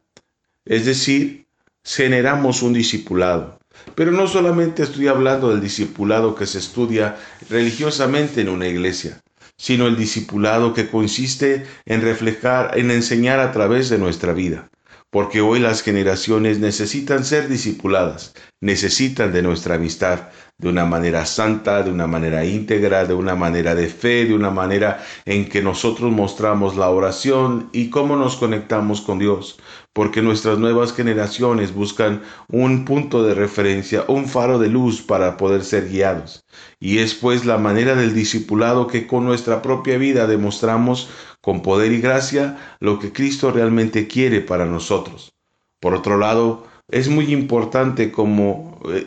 es 0.63 0.85
decir, 0.85 1.47
generamos 1.83 2.61
un 2.61 2.73
discipulado. 2.73 3.57
Pero 3.95 4.11
no 4.11 4.27
solamente 4.27 4.83
estoy 4.83 5.07
hablando 5.07 5.49
del 5.49 5.61
discipulado 5.61 6.35
que 6.35 6.45
se 6.45 6.59
estudia 6.59 7.17
religiosamente 7.49 8.41
en 8.41 8.49
una 8.49 8.67
iglesia 8.67 9.21
sino 9.59 9.87
el 9.87 9.97
discipulado 9.97 10.73
que 10.73 10.87
consiste 10.87 11.65
en 11.85 12.01
reflejar, 12.01 12.79
en 12.79 12.89
enseñar 12.91 13.39
a 13.41 13.51
través 13.51 13.89
de 13.89 13.97
nuestra 13.97 14.33
vida. 14.33 14.69
Porque 15.11 15.41
hoy 15.41 15.59
las 15.59 15.81
generaciones 15.81 16.59
necesitan 16.59 17.25
ser 17.25 17.49
discipuladas, 17.49 18.33
necesitan 18.61 19.33
de 19.33 19.41
nuestra 19.41 19.75
amistad, 19.75 20.29
de 20.57 20.69
una 20.69 20.85
manera 20.85 21.25
santa, 21.25 21.83
de 21.83 21.91
una 21.91 22.07
manera 22.07 22.45
íntegra, 22.45 23.05
de 23.05 23.13
una 23.13 23.35
manera 23.35 23.75
de 23.75 23.87
fe, 23.87 24.25
de 24.25 24.33
una 24.33 24.51
manera 24.51 25.03
en 25.25 25.49
que 25.49 25.61
nosotros 25.61 26.11
mostramos 26.11 26.77
la 26.77 26.89
oración 26.89 27.69
y 27.73 27.89
cómo 27.89 28.15
nos 28.15 28.35
conectamos 28.37 29.01
con 29.01 29.19
Dios. 29.19 29.59
Porque 29.99 30.21
nuestras 30.21 30.57
nuevas 30.59 30.93
generaciones 30.93 31.73
buscan 31.73 32.21
un 32.47 32.85
punto 32.85 33.21
de 33.21 33.33
referencia, 33.33 34.05
un 34.07 34.29
faro 34.29 34.57
de 34.57 34.69
luz 34.69 35.01
para 35.01 35.35
poder 35.35 35.61
ser 35.65 35.89
guiados. 35.89 36.45
Y 36.79 36.99
es 36.99 37.13
pues 37.15 37.43
la 37.43 37.57
manera 37.57 37.95
del 37.95 38.13
discipulado 38.13 38.87
que 38.87 39.07
con 39.07 39.25
nuestra 39.25 39.61
propia 39.61 39.97
vida 39.97 40.25
demostramos 40.25 41.09
con 41.41 41.61
poder 41.61 41.91
y 41.91 41.99
gracia 41.99 42.57
lo 42.79 42.97
que 42.97 43.11
Cristo 43.11 43.51
realmente 43.51 44.07
quiere 44.07 44.39
para 44.39 44.65
nosotros. 44.65 45.33
Por 45.81 45.93
otro 45.93 46.17
lado, 46.17 46.65
es 46.87 47.09
muy 47.09 47.33
importante 47.33 48.09
como 48.09 48.79
eh, 48.89 49.05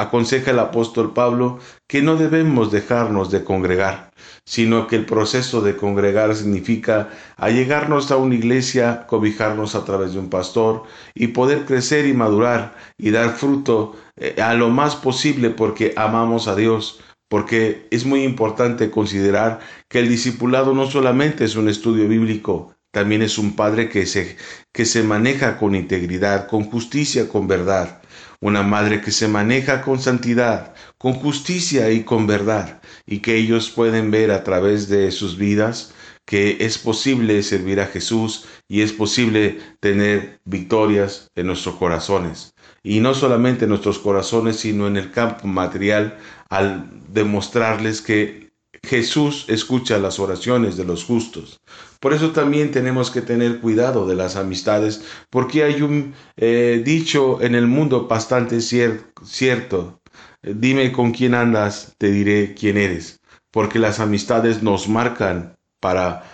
aconseja 0.00 0.52
el 0.52 0.58
apóstol 0.58 1.12
Pablo 1.12 1.58
que 1.86 2.00
no 2.02 2.16
debemos 2.16 2.72
dejarnos 2.72 3.30
de 3.30 3.44
congregar, 3.44 4.10
sino 4.44 4.86
que 4.86 4.96
el 4.96 5.04
proceso 5.04 5.60
de 5.60 5.76
congregar 5.76 6.34
significa 6.34 7.10
allegarnos 7.36 8.10
a 8.10 8.16
una 8.16 8.34
iglesia, 8.34 9.06
cobijarnos 9.06 9.74
a 9.74 9.84
través 9.84 10.14
de 10.14 10.18
un 10.18 10.30
pastor 10.30 10.84
y 11.14 11.28
poder 11.28 11.66
crecer 11.66 12.06
y 12.06 12.14
madurar 12.14 12.74
y 12.96 13.10
dar 13.10 13.30
fruto 13.30 13.96
eh, 14.16 14.40
a 14.40 14.54
lo 14.54 14.70
más 14.70 14.96
posible 14.96 15.50
porque 15.50 15.92
amamos 15.96 16.48
a 16.48 16.56
Dios, 16.56 17.00
porque 17.28 17.86
es 17.90 18.06
muy 18.06 18.22
importante 18.24 18.90
considerar 18.90 19.60
que 19.88 19.98
el 19.98 20.08
discipulado 20.08 20.74
no 20.74 20.90
solamente 20.90 21.44
es 21.44 21.56
un 21.56 21.68
estudio 21.68 22.08
bíblico, 22.08 22.74
también 22.90 23.22
es 23.22 23.38
un 23.38 23.54
padre 23.54 23.88
que 23.88 24.06
se, 24.06 24.36
que 24.72 24.84
se 24.84 25.02
maneja 25.02 25.58
con 25.58 25.74
integridad, 25.74 26.48
con 26.48 26.64
justicia, 26.64 27.28
con 27.28 27.46
verdad. 27.46 27.99
Una 28.40 28.62
madre 28.62 29.00
que 29.00 29.12
se 29.12 29.28
maneja 29.28 29.82
con 29.82 30.00
santidad, 30.00 30.74
con 30.98 31.14
justicia 31.14 31.90
y 31.90 32.04
con 32.04 32.26
verdad. 32.26 32.80
Y 33.06 33.18
que 33.18 33.36
ellos 33.36 33.70
pueden 33.70 34.10
ver 34.10 34.30
a 34.30 34.44
través 34.44 34.88
de 34.88 35.10
sus 35.10 35.36
vidas 35.36 35.92
que 36.30 36.58
es 36.60 36.78
posible 36.78 37.42
servir 37.42 37.80
a 37.80 37.86
Jesús 37.86 38.44
y 38.68 38.82
es 38.82 38.92
posible 38.92 39.58
tener 39.80 40.40
victorias 40.44 41.28
en 41.34 41.48
nuestros 41.48 41.74
corazones. 41.74 42.54
Y 42.84 43.00
no 43.00 43.14
solamente 43.14 43.64
en 43.64 43.70
nuestros 43.70 43.98
corazones, 43.98 44.56
sino 44.56 44.86
en 44.86 44.96
el 44.96 45.10
campo 45.10 45.48
material, 45.48 46.18
al 46.48 46.88
demostrarles 47.12 48.00
que 48.00 48.52
Jesús 48.84 49.44
escucha 49.48 49.98
las 49.98 50.20
oraciones 50.20 50.76
de 50.76 50.84
los 50.84 51.04
justos. 51.04 51.60
Por 52.00 52.14
eso 52.14 52.30
también 52.30 52.70
tenemos 52.70 53.10
que 53.10 53.20
tener 53.20 53.60
cuidado 53.60 54.06
de 54.06 54.14
las 54.14 54.36
amistades, 54.36 55.02
porque 55.28 55.64
hay 55.64 55.82
un 55.82 56.14
eh, 56.36 56.82
dicho 56.84 57.42
en 57.42 57.54
el 57.54 57.66
mundo 57.66 58.08
bastante 58.08 58.60
cierto. 58.60 60.00
Dime 60.42 60.92
con 60.92 61.12
quién 61.12 61.34
andas, 61.34 61.94
te 61.98 62.10
diré 62.10 62.54
quién 62.54 62.78
eres, 62.78 63.20
porque 63.50 63.78
las 63.78 64.00
amistades 64.00 64.62
nos 64.62 64.88
marcan 64.88 65.58
para 65.78 66.24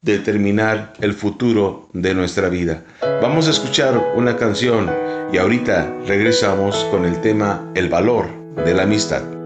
determinar 0.00 0.94
el 1.00 1.12
futuro 1.12 1.90
de 1.92 2.14
nuestra 2.14 2.48
vida. 2.48 2.84
Vamos 3.20 3.46
a 3.48 3.50
escuchar 3.50 4.14
una 4.16 4.36
canción 4.36 4.90
y 5.32 5.36
ahorita 5.36 5.94
regresamos 6.06 6.86
con 6.90 7.04
el 7.04 7.20
tema 7.20 7.70
El 7.74 7.88
valor 7.88 8.26
de 8.64 8.74
la 8.74 8.84
amistad. 8.84 9.37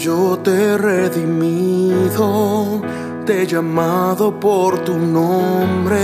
Yo 0.00 0.38
te 0.42 0.50
he 0.50 0.78
redimido, 0.78 2.80
te 3.26 3.42
he 3.42 3.46
llamado 3.46 4.40
por 4.40 4.78
tu 4.78 4.96
nombre, 4.96 5.98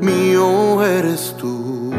mío 0.00 0.82
eres 0.82 1.34
tú. 1.36 1.92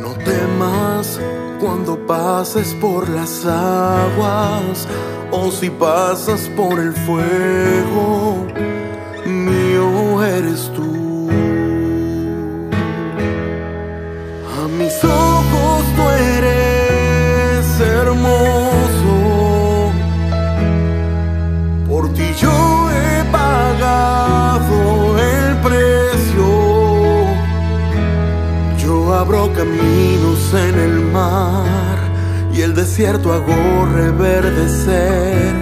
No 0.00 0.14
temas 0.24 1.20
cuando 1.60 1.98
pases 2.06 2.72
por 2.80 3.06
las 3.10 3.44
aguas 3.44 4.88
o 5.30 5.50
si 5.50 5.68
pasas 5.68 6.48
por 6.56 6.80
el 6.80 6.94
fuego, 6.94 8.46
mío 9.26 10.24
eres 10.24 10.72
tú. 10.74 11.28
A 14.58 14.68
mis 14.78 15.04
ojos 15.04 15.84
tú 15.94 16.37
caminos 29.58 30.54
en 30.54 30.78
el 30.78 31.00
mar 31.06 31.98
y 32.54 32.60
el 32.62 32.76
desierto 32.76 33.32
hago 33.32 33.86
reverdecer. 33.92 35.52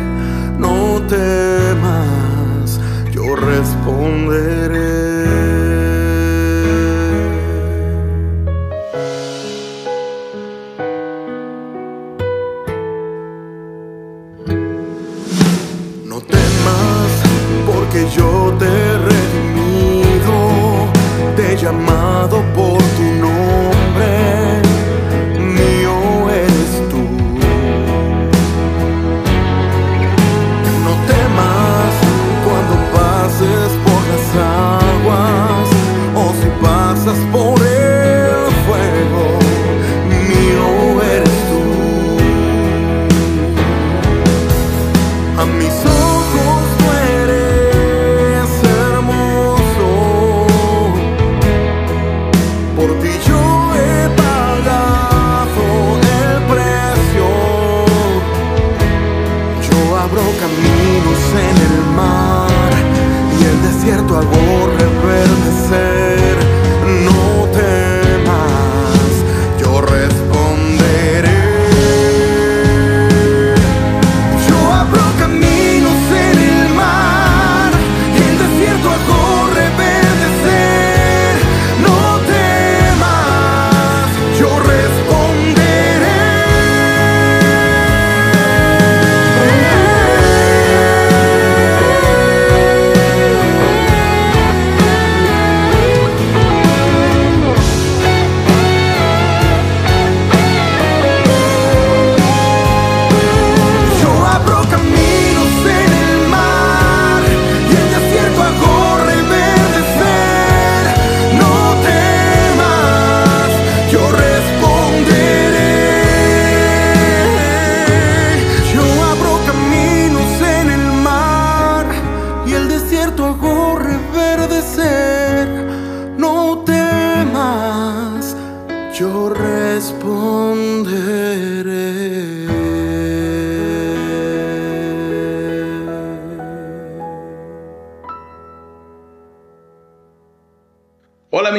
No 0.59 1.01
temas, 1.09 2.79
yo 3.11 3.35
responderé. 3.37 4.86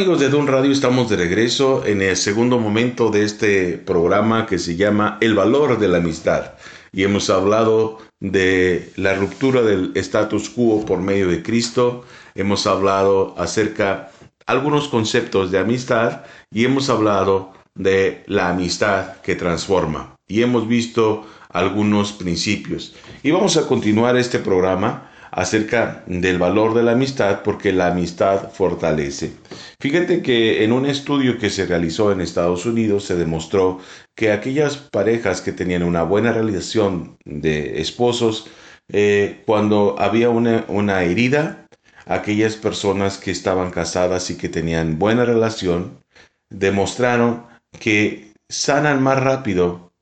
Amigos 0.07 0.21
de 0.21 0.29
Don 0.29 0.47
Radio, 0.47 0.71
estamos 0.71 1.09
de 1.09 1.17
regreso 1.17 1.85
en 1.85 2.01
el 2.01 2.15
segundo 2.15 2.59
momento 2.59 3.09
de 3.09 3.25
este 3.25 3.73
programa 3.73 4.45
que 4.45 4.57
se 4.57 4.77
llama 4.77 5.17
El 5.19 5.35
valor 5.35 5.79
de 5.79 5.89
la 5.89 5.97
amistad. 5.97 6.53
Y 6.93 7.03
hemos 7.03 7.29
hablado 7.29 7.97
de 8.21 8.89
la 8.95 9.15
ruptura 9.15 9.63
del 9.63 9.91
status 9.95 10.49
quo 10.49 10.85
por 10.85 10.99
medio 10.99 11.27
de 11.27 11.43
Cristo, 11.43 12.05
hemos 12.35 12.67
hablado 12.67 13.35
acerca 13.37 14.09
algunos 14.45 14.87
conceptos 14.87 15.51
de 15.51 15.59
amistad 15.59 16.21
y 16.53 16.63
hemos 16.63 16.89
hablado 16.89 17.51
de 17.75 18.23
la 18.27 18.47
amistad 18.47 19.17
que 19.17 19.35
transforma. 19.35 20.15
Y 20.25 20.41
hemos 20.41 20.69
visto 20.69 21.25
algunos 21.49 22.13
principios. 22.13 22.95
Y 23.23 23.31
vamos 23.31 23.57
a 23.57 23.67
continuar 23.67 24.15
este 24.15 24.39
programa 24.39 25.11
acerca 25.37 26.03
del 26.07 26.39
valor 26.39 26.73
de 26.73 26.81
la 26.81 26.93
amistad 26.93 27.43
porque 27.43 27.71
la 27.71 27.89
amistad 27.89 28.51
fortalece. 28.51 29.33
Fíjate 29.79 30.23
que 30.23 30.63
en 30.63 30.71
un 30.71 30.87
estudio 30.87 31.37
que 31.37 31.51
se 31.51 31.67
realizó 31.67 32.11
en 32.11 32.21
Estados 32.21 32.65
Unidos 32.65 33.03
se 33.03 33.15
demostró 33.15 33.79
que 34.15 34.31
aquellas 34.31 34.77
parejas 34.77 35.41
que 35.41 35.51
tenían 35.51 35.83
una 35.83 36.01
buena 36.01 36.31
relación 36.31 37.19
de 37.23 37.79
esposos, 37.79 38.47
eh, 38.91 39.43
cuando 39.45 39.95
había 39.99 40.31
una, 40.31 40.65
una 40.69 41.03
herida, 41.03 41.67
aquellas 42.07 42.55
personas 42.55 43.19
que 43.19 43.29
estaban 43.29 43.69
casadas 43.69 44.31
y 44.31 44.37
que 44.37 44.49
tenían 44.49 44.97
buena 44.97 45.23
relación, 45.23 45.99
demostraron 46.49 47.45
que 47.79 48.33
sanan 48.49 49.03
más 49.03 49.21
rápido 49.21 49.93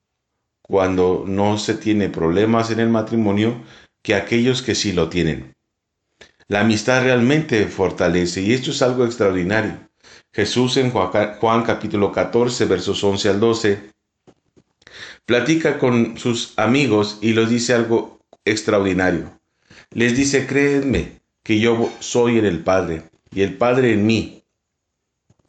cuando 0.61 1.25
no 1.27 1.57
se 1.57 1.73
tiene 1.73 2.07
problemas 2.07 2.71
en 2.71 2.79
el 2.79 2.89
matrimonio 2.89 3.55
que 4.05 4.13
aquellos 4.13 4.61
que 4.61 4.75
sí 4.75 4.91
lo 4.91 5.09
tienen. 5.09 5.55
La 6.47 6.59
amistad 6.61 7.01
realmente 7.01 7.65
fortalece 7.65 8.43
y 8.43 8.53
esto 8.53 8.69
es 8.69 8.83
algo 8.83 9.03
extraordinario. 9.03 9.79
Jesús 10.31 10.77
en 10.77 10.91
Juan 10.91 11.63
capítulo 11.63 12.11
14 12.11 12.65
versos 12.65 13.03
11 13.03 13.29
al 13.29 13.39
12 13.39 13.79
platica 15.25 15.79
con 15.79 16.19
sus 16.19 16.53
amigos 16.55 17.17
y 17.19 17.33
les 17.33 17.49
dice 17.49 17.73
algo 17.73 18.19
extraordinario. 18.45 19.39
Les 19.89 20.15
dice, 20.15 20.45
créanme 20.45 21.19
que 21.41 21.59
yo 21.59 21.91
soy 21.99 22.37
en 22.37 22.45
el 22.45 22.59
Padre 22.59 23.09
y 23.33 23.41
el 23.41 23.57
Padre 23.57 23.93
en 23.93 24.05
mí. 24.05 24.43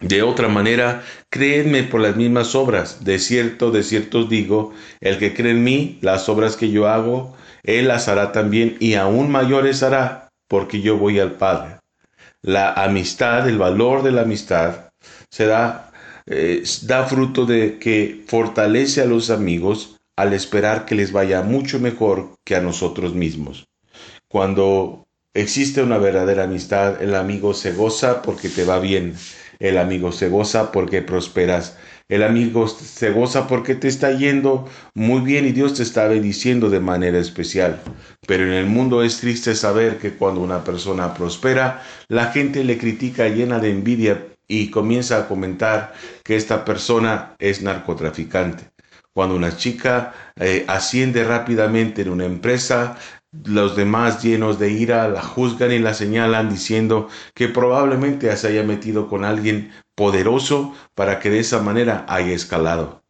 De 0.00 0.22
otra 0.22 0.48
manera, 0.48 1.04
créenme 1.28 1.82
por 1.82 2.00
las 2.00 2.16
mismas 2.16 2.54
obras. 2.54 3.04
De 3.04 3.18
cierto, 3.18 3.70
de 3.70 3.82
cierto 3.82 4.20
os 4.20 4.30
digo, 4.30 4.72
el 5.02 5.18
que 5.18 5.34
cree 5.34 5.52
en 5.52 5.62
mí, 5.62 5.98
las 6.00 6.30
obras 6.30 6.56
que 6.56 6.70
yo 6.70 6.88
hago, 6.88 7.36
él 7.66 7.88
las 7.88 8.08
hará 8.08 8.32
también 8.32 8.76
y 8.80 8.94
aún 8.94 9.30
mayores 9.30 9.82
hará, 9.82 10.28
porque 10.48 10.80
yo 10.80 10.96
voy 10.96 11.18
al 11.18 11.32
Padre. 11.32 11.78
La 12.42 12.72
amistad, 12.72 13.48
el 13.48 13.58
valor 13.58 14.02
de 14.02 14.12
la 14.12 14.22
amistad, 14.22 14.90
se 15.30 15.46
da, 15.46 15.90
eh, 16.26 16.62
da 16.82 17.04
fruto 17.06 17.44
de 17.44 17.78
que 17.78 18.24
fortalece 18.26 19.02
a 19.02 19.06
los 19.06 19.30
amigos 19.30 19.96
al 20.16 20.32
esperar 20.32 20.86
que 20.86 20.94
les 20.94 21.12
vaya 21.12 21.42
mucho 21.42 21.78
mejor 21.78 22.30
que 22.44 22.56
a 22.56 22.60
nosotros 22.60 23.14
mismos. 23.14 23.66
Cuando 24.28 25.06
existe 25.34 25.82
una 25.82 25.98
verdadera 25.98 26.44
amistad, 26.44 27.02
el 27.02 27.14
amigo 27.14 27.52
se 27.52 27.72
goza 27.72 28.22
porque 28.22 28.48
te 28.48 28.64
va 28.64 28.78
bien, 28.78 29.14
el 29.58 29.76
amigo 29.76 30.12
se 30.12 30.28
goza 30.28 30.72
porque 30.72 31.02
prosperas, 31.02 31.76
el 32.08 32.22
amigo 32.22 32.68
se 32.68 33.10
goza 33.10 33.48
porque 33.48 33.74
te 33.74 33.88
está 33.88 34.12
yendo 34.12 34.68
muy 34.94 35.20
bien 35.22 35.46
y 35.46 35.52
Dios 35.52 35.74
te 35.74 35.82
está 35.82 36.06
bendiciendo 36.06 36.70
de 36.70 36.80
manera 36.80 37.18
especial. 37.18 37.80
Pero 38.26 38.44
en 38.44 38.52
el 38.52 38.66
mundo 38.66 39.02
es 39.02 39.18
triste 39.18 39.54
saber 39.54 39.98
que 39.98 40.12
cuando 40.12 40.40
una 40.40 40.62
persona 40.62 41.14
prospera, 41.14 41.82
la 42.08 42.26
gente 42.26 42.62
le 42.62 42.78
critica 42.78 43.28
llena 43.28 43.58
de 43.58 43.70
envidia 43.70 44.26
y 44.46 44.70
comienza 44.70 45.18
a 45.18 45.28
comentar 45.28 45.94
que 46.22 46.36
esta 46.36 46.64
persona 46.64 47.34
es 47.38 47.62
narcotraficante. 47.62 48.70
Cuando 49.12 49.34
una 49.34 49.56
chica 49.56 50.14
eh, 50.36 50.64
asciende 50.68 51.24
rápidamente 51.24 52.02
en 52.02 52.10
una 52.10 52.26
empresa, 52.26 52.98
los 53.44 53.76
demás 53.76 54.22
llenos 54.22 54.58
de 54.58 54.70
ira 54.70 55.08
la 55.08 55.22
juzgan 55.22 55.72
y 55.72 55.78
la 55.78 55.94
señalan 55.94 56.50
diciendo 56.50 57.08
que 57.34 57.48
probablemente 57.48 58.34
se 58.36 58.48
haya 58.48 58.62
metido 58.62 59.08
con 59.08 59.24
alguien 59.24 59.72
poderoso 59.96 60.74
para 60.94 61.18
que 61.18 61.30
de 61.30 61.40
esa 61.40 61.60
manera 61.60 62.06
haya 62.08 62.32
escalado. 62.32 63.02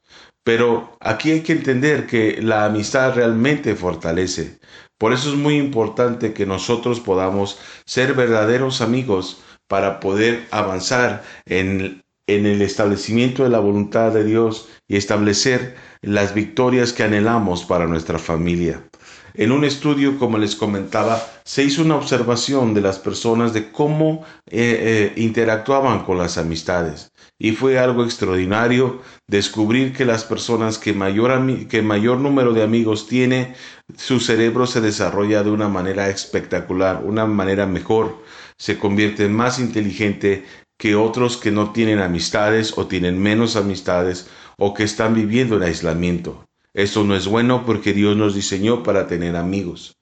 Pero 0.45 0.97
aquí 1.01 1.33
hay 1.33 1.41
que 1.43 1.53
entender 1.53 2.07
que 2.07 2.41
la 2.41 2.65
amistad 2.65 3.15
realmente 3.15 3.75
fortalece. 3.75 4.61
Por 4.97 5.13
eso 5.13 5.31
es 5.31 5.37
muy 5.37 5.57
importante 5.57 6.33
que 6.33 6.47
nosotros 6.47 7.01
podamos 7.01 7.59
ser 7.85 8.15
verdaderos 8.15 8.81
amigos 8.81 9.43
para 9.67 9.99
poder 9.99 10.47
avanzar 10.53 11.25
en, 11.45 12.05
en 12.29 12.47
el 12.47 12.63
establecimiento 12.63 13.43
de 13.43 13.51
la 13.51 13.59
voluntad 13.59 14.13
de 14.13 14.25
Dios 14.25 14.69
y 14.87 14.97
establecer 14.97 15.75
las 16.01 16.33
victorias 16.33 16.93
que 16.93 17.03
anhelamos 17.03 17.65
para 17.65 17.89
nuestra 17.89 18.21
familia. 18.21 18.89
En 19.35 19.53
un 19.53 19.65
estudio, 19.65 20.19
como 20.19 20.39
les 20.39 20.55
comentaba, 20.55 21.21
se 21.47 21.63
hizo 21.63 21.83
una 21.83 21.95
observación 21.95 22.75
de 22.75 22.81
las 22.81 22.99
personas 22.99 23.53
de 23.53 23.71
cómo 23.71 24.25
eh, 24.51 25.13
eh, 25.15 25.21
interactuaban 25.21 26.03
con 26.05 26.19
las 26.19 26.39
amistades. 26.39 27.13
Y 27.39 27.53
fue 27.53 27.79
algo 27.79 28.03
extraordinario 28.03 29.01
descubrir 29.29 29.93
que 29.93 30.05
las 30.05 30.25
personas 30.25 30.77
que 30.77 30.93
mayor, 30.93 31.69
que 31.69 31.83
mayor 31.83 32.19
número 32.19 32.53
de 32.53 32.65
amigos 32.65 33.07
tiene, 33.07 33.55
su 33.97 34.19
cerebro 34.19 34.67
se 34.67 34.81
desarrolla 34.81 35.45
de 35.45 35.51
una 35.51 35.69
manera 35.69 36.09
espectacular, 36.09 37.03
una 37.05 37.27
manera 37.27 37.65
mejor. 37.65 38.25
Se 38.59 38.77
convierte 38.77 39.27
en 39.27 39.35
más 39.35 39.61
inteligente 39.61 40.45
que 40.77 40.97
otros 40.97 41.37
que 41.37 41.53
no 41.53 41.71
tienen 41.73 42.01
amistades 42.01 42.77
o 42.77 42.89
tienen 42.89 43.23
menos 43.23 43.55
amistades 43.55 44.29
o 44.59 44.75
que 44.75 44.83
están 44.83 45.15
viviendo 45.15 45.57
en 45.59 45.63
aislamiento. 45.63 46.45
Esto 46.75 47.05
no 47.05 47.15
es 47.15 47.29
bueno 47.29 47.65
porque 47.65 47.93
Dios 47.93 48.17
nos 48.17 48.35
diseñó 48.35 48.83
para 48.83 49.07
tener 49.07 49.37
amigos. 49.37 49.96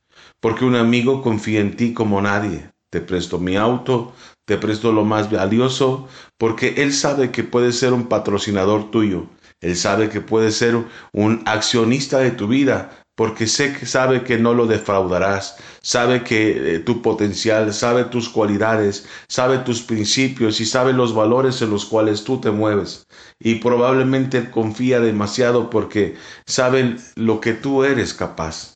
Porque 0.45 0.67
un 0.67 0.77
amigo 0.77 1.23
confía 1.23 1.61
en 1.61 1.75
ti 1.75 1.95
como 1.95 2.21
nadie. 2.21 2.71
Te 2.91 3.01
presto 3.01 3.39
mi 3.39 3.57
auto, 3.57 4.13
te 4.45 4.59
presto 4.59 4.93
lo 4.93 5.03
más 5.03 5.31
valioso, 5.31 6.07
porque 6.37 6.75
Él 6.83 6.93
sabe 6.93 7.31
que 7.31 7.45
puede 7.45 7.73
ser 7.73 7.95
un 7.95 8.11
patrocinador 8.11 8.91
tuyo. 8.91 9.25
Él 9.63 9.75
sabe 9.75 10.11
que 10.11 10.21
puede 10.21 10.51
ser 10.51 10.77
un 11.15 11.43
accionista 11.47 12.19
de 12.19 12.31
tu 12.31 12.47
vida, 12.47 13.07
porque 13.15 13.47
sé 13.47 13.73
que 13.73 13.87
sabe 13.87 14.23
que 14.23 14.37
no 14.37 14.53
lo 14.53 14.67
defraudarás, 14.67 15.57
sabe 15.81 16.25
que 16.25 16.75
eh, 16.75 16.79
tu 16.81 17.01
potencial, 17.01 17.73
sabe 17.73 18.05
tus 18.05 18.29
cualidades, 18.29 19.07
sabe 19.29 19.57
tus 19.61 19.81
principios 19.81 20.61
y 20.61 20.67
sabe 20.67 20.93
los 20.93 21.15
valores 21.15 21.63
en 21.63 21.71
los 21.71 21.87
cuales 21.87 22.23
tú 22.23 22.39
te 22.39 22.51
mueves 22.51 23.07
y 23.41 23.55
probablemente 23.55 24.51
confía 24.51 25.01
demasiado 25.01 25.71
porque 25.71 26.17
saben 26.45 26.99
lo 27.17 27.41
que 27.41 27.55
tú 27.55 27.83
eres 27.83 28.13
capaz. 28.13 28.74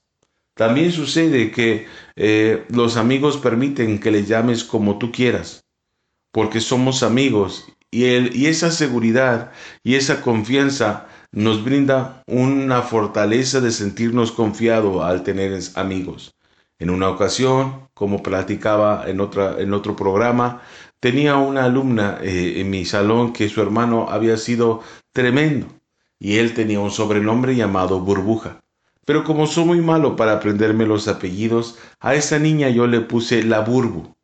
También 0.58 0.90
sucede 0.90 1.52
que 1.52 1.86
eh, 2.16 2.64
los 2.68 2.96
amigos 2.96 3.36
permiten 3.36 4.00
que 4.00 4.10
le 4.10 4.24
llames 4.24 4.64
como 4.64 4.98
tú 4.98 5.12
quieras, 5.12 5.64
porque 6.32 6.60
somos 6.60 7.04
amigos 7.04 7.72
y, 7.92 8.46
esa 8.46 8.72
seguridad 8.72 9.52
y 9.84 9.94
esa 9.94 10.20
confianza 10.20 11.06
nos 11.30 11.62
brinda 11.62 12.22
una 12.26 12.82
fortaleza 12.82 13.60
de 13.60 13.70
sentirnos 13.70 14.32
confiados 14.32 15.04
al 15.04 15.22
tener 15.22 15.56
amigos. 15.76 16.34
En 16.80 16.90
una 16.90 17.08
ocasión, 17.08 17.88
como 17.94 18.22
platicaba 18.22 19.04
en 19.08 19.20
otro 19.20 19.96
programa, 19.96 20.62
Tenía 21.00 21.36
una 21.36 21.64
alumna 21.64 22.18
eh, 22.22 22.54
en 22.60 22.70
mi 22.70 22.84
salón 22.84 23.32
que 23.32 23.48
su 23.48 23.62
hermano 23.62 24.08
había 24.10 24.36
sido 24.36 24.82
tremendo 25.12 25.68
y 26.18 26.38
él 26.38 26.54
tenía 26.54 26.80
un 26.80 26.90
sobrenombre 26.90 27.54
llamado 27.54 28.00
Burbuja. 28.00 28.64
Pero 29.08 29.24
como 29.24 29.46
soy 29.46 29.64
muy 29.64 29.80
malo 29.80 30.16
para 30.16 30.34
aprenderme 30.34 30.84
los 30.84 31.08
apellidos, 31.08 31.78
a 31.98 32.14
esa 32.14 32.38
niña 32.38 32.68
yo 32.68 32.86
le 32.86 33.00
puse 33.00 33.42
la 33.42 33.60
Burbu. 33.60 34.14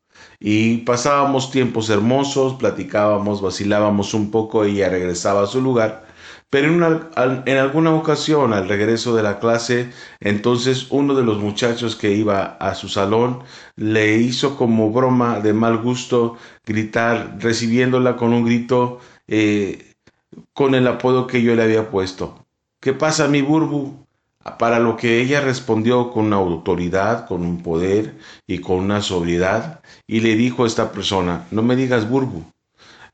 Y 0.40 0.78
pasábamos 0.84 1.50
tiempos 1.50 1.88
hermosos, 1.88 2.56
platicábamos, 2.56 3.40
vacilábamos 3.40 4.12
un 4.12 4.30
poco, 4.30 4.64
ella 4.64 4.90
regresaba 4.90 5.44
a 5.44 5.46
su 5.46 5.62
lugar 5.62 6.04
pero 6.54 6.68
en, 6.68 7.58
alguna 7.58 7.92
ocasión, 7.92 8.52
al 8.52 8.68
regreso 8.68 9.16
de 9.16 9.24
la 9.24 9.40
clase, 9.40 9.90
entonces 10.20 10.86
uno 10.90 11.16
de 11.16 11.24
los 11.24 11.38
muchachos 11.38 11.96
que 11.96 12.12
iba 12.12 12.44
a 12.44 12.76
su 12.76 12.88
salón 12.88 13.42
le 13.74 14.18
hizo 14.18 14.56
como 14.56 14.92
broma 14.92 15.40
de 15.40 15.52
mal 15.52 15.78
gusto 15.78 16.36
gritar, 16.64 17.38
recibiéndola 17.40 18.14
con 18.14 18.32
un 18.32 18.44
grito 18.44 19.00
eh, 19.26 19.96
con 20.52 20.76
el 20.76 20.86
apodo 20.86 21.26
que 21.26 21.42
yo 21.42 21.56
le 21.56 21.64
había 21.64 21.90
puesto. 21.90 22.46
¿Qué 22.78 22.92
pasa, 22.92 23.26
mi 23.26 23.42
burbu? 23.42 24.03
Para 24.59 24.78
lo 24.78 24.96
que 24.96 25.20
ella 25.20 25.40
respondió 25.40 26.11
con 26.12 26.26
una 26.26 26.37
autoridad, 26.37 27.26
con 27.26 27.44
un 27.44 27.62
poder 27.62 28.18
y 28.46 28.59
con 28.59 28.76
una 28.78 29.00
sobriedad, 29.00 29.80
y 30.07 30.20
le 30.20 30.37
dijo 30.37 30.64
a 30.64 30.66
esta 30.66 30.92
persona, 30.92 31.46
no 31.50 31.62
me 31.62 31.76
digas 31.76 32.09
burbu, 32.09 32.44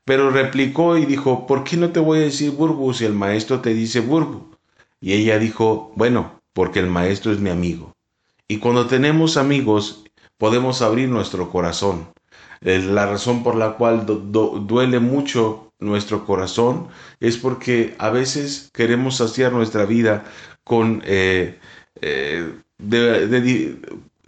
pero 0.03 0.31
replicó 0.31 0.97
y 0.97 1.05
dijo, 1.05 1.45
¿por 1.45 1.63
qué 1.63 1.77
no 1.77 1.91
te 1.91 1.99
voy 1.99 2.19
a 2.19 2.23
decir 2.23 2.51
Burbu 2.51 2.93
si 2.93 3.05
el 3.05 3.13
maestro 3.13 3.61
te 3.61 3.73
dice 3.73 3.99
Burbu? 3.99 4.55
Y 4.99 5.13
ella 5.13 5.37
dijo, 5.39 5.91
bueno, 5.95 6.41
porque 6.53 6.79
el 6.79 6.87
maestro 6.87 7.31
es 7.31 7.39
mi 7.39 7.49
amigo. 7.49 7.95
Y 8.47 8.57
cuando 8.57 8.87
tenemos 8.87 9.37
amigos, 9.37 10.03
podemos 10.37 10.81
abrir 10.81 11.07
nuestro 11.09 11.49
corazón. 11.49 12.09
la 12.61 13.05
razón 13.05 13.43
por 13.43 13.55
la 13.55 13.73
cual 13.77 14.05
duele 14.05 14.99
mucho 14.99 15.71
nuestro 15.79 16.25
corazón 16.25 16.89
es 17.19 17.37
porque 17.37 17.95
a 17.97 18.09
veces 18.09 18.69
queremos 18.73 19.17
saciar 19.17 19.51
nuestra 19.51 19.85
vida 19.85 20.25
con 20.63 21.01
eh, 21.05 21.59
eh, 22.01 22.53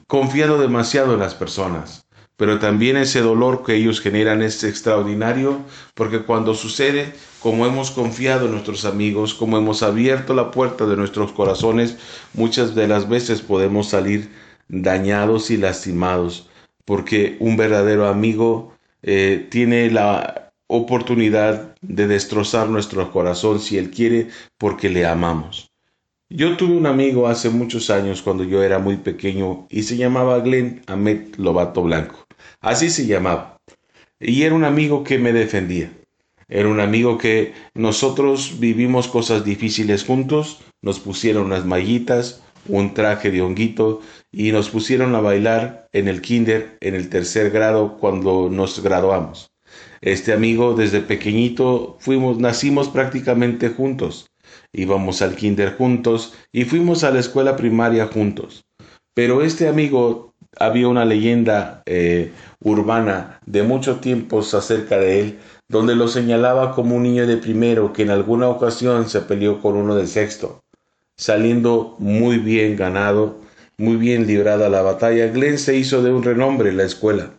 confiando 0.08 0.58
demasiado 0.58 1.14
en 1.14 1.20
las 1.20 1.36
personas. 1.36 2.06
Pero 2.36 2.60
también 2.60 2.98
ese 2.98 3.22
dolor 3.22 3.64
que 3.64 3.76
ellos 3.76 4.02
generan 4.02 4.42
es 4.42 4.64
extraordinario 4.64 5.60
porque 5.94 6.24
cuando 6.24 6.56
sucede, 6.56 7.14
como 7.40 7.66
hemos 7.66 7.92
confiado 7.92 8.48
en 8.48 8.54
nuestros 8.54 8.86
amigos, 8.86 9.34
como 9.34 9.58
hemos 9.58 9.84
abierto 9.84 10.34
la 10.34 10.50
puerta 10.50 10.86
de 10.88 10.98
nuestros 10.98 11.32
corazones, 11.32 11.98
muchas 12.34 12.74
de 12.74 12.88
las 12.88 13.08
veces 13.08 13.42
podemos 13.42 13.90
salir 13.90 14.30
dañados 14.68 15.52
y 15.52 15.58
lastimados 15.58 16.50
porque 16.86 17.38
un 17.40 17.56
verdadero 17.56 18.08
amigo 18.08 18.74
eh, 19.02 19.48
tiene 19.50 19.90
la 19.92 20.54
oportunidad 20.68 21.76
de 21.82 22.08
destrozar 22.08 22.70
nuestro 22.70 23.12
corazón 23.12 23.60
si 23.60 23.78
él 23.78 23.92
quiere 23.92 24.30
porque 24.58 24.90
le 24.90 25.06
amamos. 25.06 25.73
Yo 26.36 26.58
tuve 26.58 26.76
un 26.76 26.88
amigo 26.88 27.28
hace 27.28 27.52
muchos 27.52 27.92
años 27.92 28.24
cuando 28.24 28.44
yo 28.44 28.64
era 28.64 28.80
muy 28.80 28.98
pequeño 28.98 29.68
y 29.70 29.84
se 29.84 29.98
llamaba 29.98 30.40
Glenn 30.40 30.82
Ahmed 30.88 31.36
Lobato 31.38 31.84
Blanco. 31.84 32.26
Así 32.60 32.90
se 32.90 33.06
llamaba. 33.06 33.58
Y 34.20 34.42
era 34.42 34.56
un 34.56 34.64
amigo 34.64 35.04
que 35.04 35.20
me 35.20 35.32
defendía. 35.32 35.92
Era 36.48 36.70
un 36.70 36.80
amigo 36.80 37.20
que 37.20 37.54
nosotros 37.76 38.60
vivimos 38.60 39.08
cosas 39.08 39.46
difíciles 39.46 40.04
juntos, 40.04 40.62
nos 40.82 41.00
pusieron 41.00 41.46
unas 41.46 41.68
mallitas, 41.68 42.42
un 42.68 42.96
traje 42.96 43.30
de 43.30 43.44
honguito 43.44 44.02
y 44.32 44.52
nos 44.54 44.70
pusieron 44.70 45.14
a 45.14 45.22
bailar 45.22 45.88
en 45.94 46.08
el 46.08 46.22
kinder 46.22 46.80
en 46.82 46.96
el 46.96 47.10
tercer 47.10 47.52
grado 47.52 48.00
cuando 48.00 48.50
nos 48.50 48.82
graduamos. 48.82 49.52
Este 50.02 50.34
amigo 50.34 50.74
desde 50.74 51.02
pequeñito 51.02 51.96
fuimos, 52.00 52.40
nacimos 52.40 52.90
prácticamente 52.90 53.70
juntos. 53.70 54.33
Íbamos 54.72 55.22
al 55.22 55.36
kinder 55.36 55.76
juntos 55.76 56.34
y 56.52 56.66
fuimos 56.66 57.04
a 57.04 57.12
la 57.12 57.20
escuela 57.20 57.56
primaria 57.56 58.08
juntos. 58.08 58.66
Pero 59.14 59.42
este 59.42 59.68
amigo 59.68 60.34
había 60.60 60.88
una 60.88 61.06
leyenda 61.06 61.84
eh, 61.86 62.32
urbana 62.62 63.40
de 63.46 63.64
muchos 63.64 64.02
tiempos 64.02 64.54
acerca 64.54 64.98
de 64.98 65.20
él, 65.20 65.40
donde 65.68 65.96
lo 65.96 66.08
señalaba 66.08 66.74
como 66.74 66.96
un 66.96 67.04
niño 67.04 67.28
de 67.28 67.38
primero 67.38 67.94
que 67.94 68.04
en 68.04 68.12
alguna 68.12 68.48
ocasión 68.50 69.10
se 69.10 69.22
peleó 69.22 69.62
con 69.62 69.76
uno 69.76 69.96
de 69.96 70.08
sexto, 70.08 70.62
saliendo 71.16 71.96
muy 72.00 72.38
bien 72.38 72.76
ganado 72.76 73.44
muy 73.78 73.96
bien 73.96 74.28
librada 74.28 74.70
la 74.70 74.82
batalla, 74.82 75.28
Glenn 75.28 75.58
se 75.58 75.76
hizo 75.76 76.04
de 76.04 76.12
un 76.12 76.24
renombre 76.24 76.70
en 76.70 76.78
la 76.78 76.84
escuela. 76.84 77.32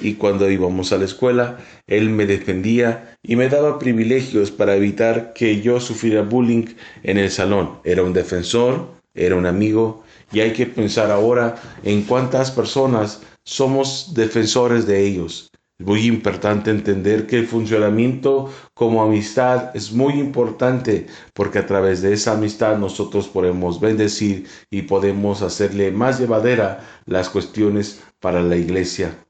Y 0.00 0.14
cuando 0.14 0.50
íbamos 0.50 0.92
a 0.92 0.98
la 0.98 1.04
escuela, 1.04 1.58
él 1.86 2.10
me 2.10 2.26
defendía 2.26 3.16
y 3.22 3.36
me 3.36 3.48
daba 3.48 3.78
privilegios 3.78 4.50
para 4.50 4.74
evitar 4.76 5.32
que 5.32 5.60
yo 5.60 5.80
sufriera 5.80 6.22
bullying 6.22 6.66
en 7.02 7.18
el 7.18 7.30
salón. 7.30 7.78
Era 7.84 8.02
un 8.02 8.12
defensor, 8.12 8.88
era 9.14 9.36
un 9.36 9.46
amigo, 9.46 10.02
y 10.32 10.40
hay 10.40 10.52
que 10.52 10.66
pensar 10.66 11.10
ahora 11.10 11.56
en 11.84 12.02
cuántas 12.02 12.50
personas 12.50 13.20
somos 13.44 14.14
defensores 14.14 14.86
de 14.86 15.04
ellos 15.06 15.52
muy 15.82 16.06
importante 16.06 16.70
entender 16.70 17.26
que 17.26 17.38
el 17.38 17.46
funcionamiento 17.46 18.50
como 18.74 19.02
amistad 19.02 19.74
es 19.74 19.92
muy 19.92 20.14
importante 20.14 21.06
porque 21.34 21.58
a 21.58 21.66
través 21.66 22.02
de 22.02 22.12
esa 22.12 22.32
amistad 22.32 22.78
nosotros 22.78 23.28
podemos 23.28 23.80
bendecir 23.80 24.46
y 24.70 24.82
podemos 24.82 25.42
hacerle 25.42 25.90
más 25.90 26.18
llevadera 26.20 26.80
las 27.06 27.28
cuestiones 27.28 28.02
para 28.20 28.42
la 28.42 28.56
iglesia. 28.56 29.26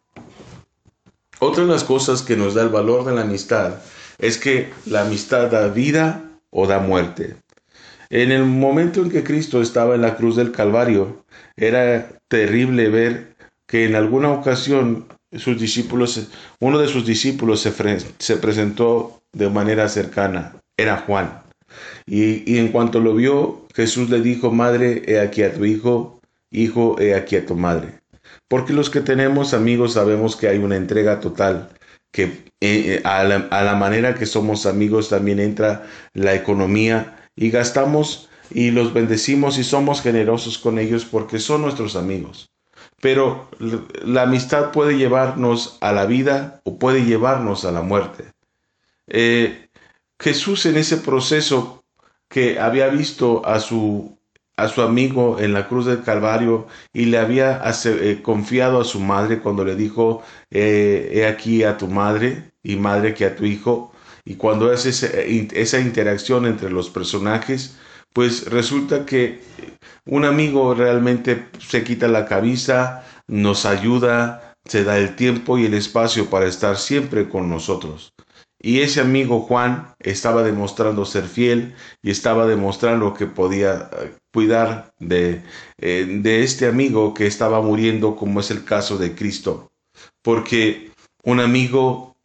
Otra 1.45 1.65
de 1.65 1.73
las 1.73 1.83
cosas 1.83 2.23
que 2.23 2.37
nos 2.37 2.55
da 2.55 2.63
el 2.63 2.69
valor 2.69 3.05
de 3.05 3.13
la 3.13 3.23
amistad 3.23 3.81
es 4.19 4.39
que 4.39 4.71
la 4.87 5.01
amistad 5.01 5.51
da 5.51 5.67
vida 5.67 6.23
o 6.51 6.69
da 6.69 6.79
muerte. 6.79 7.35
En 8.11 8.31
el 8.31 8.45
momento 8.45 9.03
en 9.03 9.11
que 9.11 9.25
Cristo 9.25 9.61
estaba 9.61 9.97
en 9.97 10.03
la 10.03 10.15
cruz 10.15 10.37
del 10.37 10.53
Calvario, 10.53 11.25
era 11.57 12.11
terrible 12.29 12.91
ver 12.91 13.35
que 13.67 13.87
en 13.87 13.97
alguna 13.97 14.31
ocasión 14.31 15.09
sus 15.37 15.59
discípulos, 15.59 16.29
uno 16.61 16.79
de 16.79 16.87
sus 16.87 17.05
discípulos 17.05 17.59
se, 17.59 18.37
presentó 18.37 19.21
de 19.33 19.51
manera 19.51 19.89
cercana, 19.89 20.55
era 20.77 20.99
Juan. 20.99 21.43
Y, 22.07 22.49
y, 22.49 22.59
en 22.59 22.69
cuanto 22.69 23.01
lo 23.01 23.17
vio, 23.17 23.67
Jesús 23.75 24.11
le 24.11 24.21
dijo, 24.21 24.53
Madre, 24.53 25.03
he 25.09 25.19
aquí 25.19 25.43
a 25.43 25.53
tu 25.53 25.65
hijo, 25.65 26.21
hijo, 26.53 27.01
he 27.01 27.17
aquí 27.17 27.35
a 27.35 27.45
tu 27.45 27.57
madre. 27.57 28.02
Porque 28.53 28.75
los 28.75 28.91
que 28.91 29.01
tenemos 29.01 29.55
amigos 29.55 29.95
sabemos 29.95 30.37
que 30.37 30.47
hay 30.47 30.59
una 30.59 30.77
entrega 30.77 31.21
total, 31.21 31.71
que 32.11 32.25
eh, 32.25 32.43
eh, 32.61 33.01
a, 33.03 33.25
la, 33.25 33.49
a 33.51 33.63
la 33.63 33.77
manera 33.77 34.15
que 34.15 34.27
somos 34.27 34.67
amigos 34.67 35.09
también 35.09 35.41
entra 35.41 35.87
la 36.13 36.35
economía 36.35 37.17
y 37.35 37.49
gastamos 37.49 38.29
y 38.51 38.71
los 38.71 38.93
bendecimos 38.93 39.57
y 39.57 39.65
somos 39.65 40.03
generosos 40.03 40.59
con 40.59 40.79
ellos 40.79 41.07
porque 41.07 41.39
son 41.39 41.63
nuestros 41.63 41.97
amigos. 41.97 42.51
Pero 43.01 43.49
la 44.05 44.25
amistad 44.25 44.71
puede 44.71 44.99
llevarnos 44.99 45.79
a 45.81 45.95
la 45.95 46.05
vida 46.05 46.61
o 46.65 46.79
puede 46.79 47.07
llevarnos 47.07 47.65
a 47.65 47.73
la 47.73 47.81
muerte. 47.81 48.35
Eh, 49.07 49.71
Jesús 50.21 50.67
en 50.67 50.77
ese 50.77 50.99
proceso 50.99 51.83
que 52.29 52.61
había 52.61 52.89
visto 52.89 53.47
a 53.47 53.61
su, 53.61 54.19
a 54.63 54.69
su 54.69 54.83
amigo 54.83 55.39
en 55.41 55.53
la 55.53 55.69
cruz 55.69 55.87
del 55.87 56.03
Calvario 56.03 56.67
y 56.93 57.07
le 57.07 57.19
había 57.19 57.63
eh, 57.85 58.21
confiado 58.23 58.81
a 58.81 58.85
su 58.85 59.01
madre 59.01 59.41
cuando 59.41 59.65
le 59.65 59.75
dijo, 59.75 60.23
eh, 60.51 61.11
he 61.15 61.27
aquí 61.27 61.65
a 61.65 61.77
tu 61.77 61.89
madre 61.89 62.53
y 62.63 62.77
madre 62.77 63.13
que 63.15 63.25
a 63.25 63.35
tu 63.35 63.45
hijo, 63.45 63.93
y 64.25 64.37
cuando 64.37 64.71
hace 64.71 64.91
esa 65.55 65.81
interacción 65.81 66.47
entre 66.47 66.71
los 66.71 66.91
personajes, 66.91 67.77
pues 68.13 68.47
resulta 68.51 69.05
que 69.05 69.41
un 70.05 70.25
amigo 70.25 70.75
realmente 70.75 71.47
se 71.59 71.83
quita 71.83 72.07
la 72.07 72.27
cabeza, 72.27 73.05
nos 73.27 73.67
ayuda, 73.67 74.57
se 74.65 74.85
da 74.85 74.97
el 74.99 75.17
tiempo 75.17 75.59
y 75.59 75.67
el 75.67 75.75
espacio 75.75 76.31
para 76.31 76.47
estar 76.47 76.77
siempre 76.77 77.29
con 77.29 77.49
nosotros. 77.49 78.15
Y 78.63 78.81
ese 78.81 79.01
amigo 79.01 79.41
Juan 79.41 79.95
estaba 79.99 80.43
demostrando 80.43 81.05
ser 81.05 81.25
fiel 81.25 81.75
y 82.01 82.11
estaba 82.11 82.47
demostrando 82.47 83.13
que 83.13 83.27
podía 83.27 83.91
eh, 83.93 84.15
cuidar 84.33 84.95
de, 85.01 85.43
eh, 85.79 86.07
de 86.23 86.43
este 86.45 86.69
amigo 86.69 87.13
que 87.13 87.27
estaba 87.27 87.61
muriendo 87.61 88.17
como 88.17 88.41
es 88.41 88.51
el 88.51 88.65
caso 88.65 88.97
de 88.99 89.15
Cristo. 89.15 89.73
Porque 90.23 90.93
un 91.25 91.41
amigo 91.41 92.17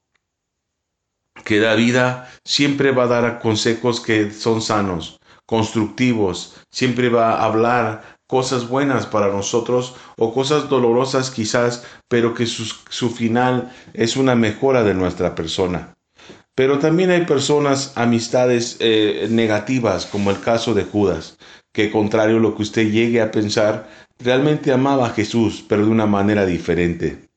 que 1.44 1.60
da 1.60 1.76
vida 1.76 2.30
siempre 2.46 2.92
va 2.92 3.04
a 3.04 3.08
dar 3.08 3.40
consejos 3.40 4.00
que 4.00 4.32
son 4.32 4.62
sanos 4.62 5.20
constructivos, 5.48 6.56
siempre 6.70 7.10
va 7.10 7.32
a 7.32 7.46
hablar 7.46 8.18
cosas 8.28 8.68
buenas 8.68 9.08
para 9.08 9.30
nosotros 9.30 9.96
o 10.18 10.34
cosas 10.34 10.70
dolorosas 10.70 11.32
quizás, 11.32 11.86
pero 12.08 12.34
que 12.34 12.46
su, 12.46 13.10
final 13.10 13.74
es 13.94 14.18
una 14.18 14.36
mejora 14.36 14.84
de 14.84 14.94
nuestra 14.94 15.34
persona. 15.34 15.97
Pero 16.58 16.80
también 16.80 17.12
hay 17.12 17.24
personas, 17.24 17.92
amistades 17.94 18.78
eh, 18.80 19.28
negativas, 19.30 20.08
como 20.08 20.32
el 20.32 20.40
caso 20.40 20.74
de 20.74 20.86
Judas, 20.86 21.38
que 21.72 21.92
contrario 21.92 22.38
a 22.38 22.40
lo 22.40 22.56
que 22.56 22.64
usted 22.64 22.90
llegue 22.90 23.22
a 23.22 23.30
pensar, 23.30 23.88
realmente 24.18 24.72
amaba 24.72 25.06
a 25.06 25.10
Jesús, 25.12 25.64
pero 25.70 25.86
de 25.86 25.92
una 25.92 26.08
manera 26.08 26.48
diferente. 26.48 27.30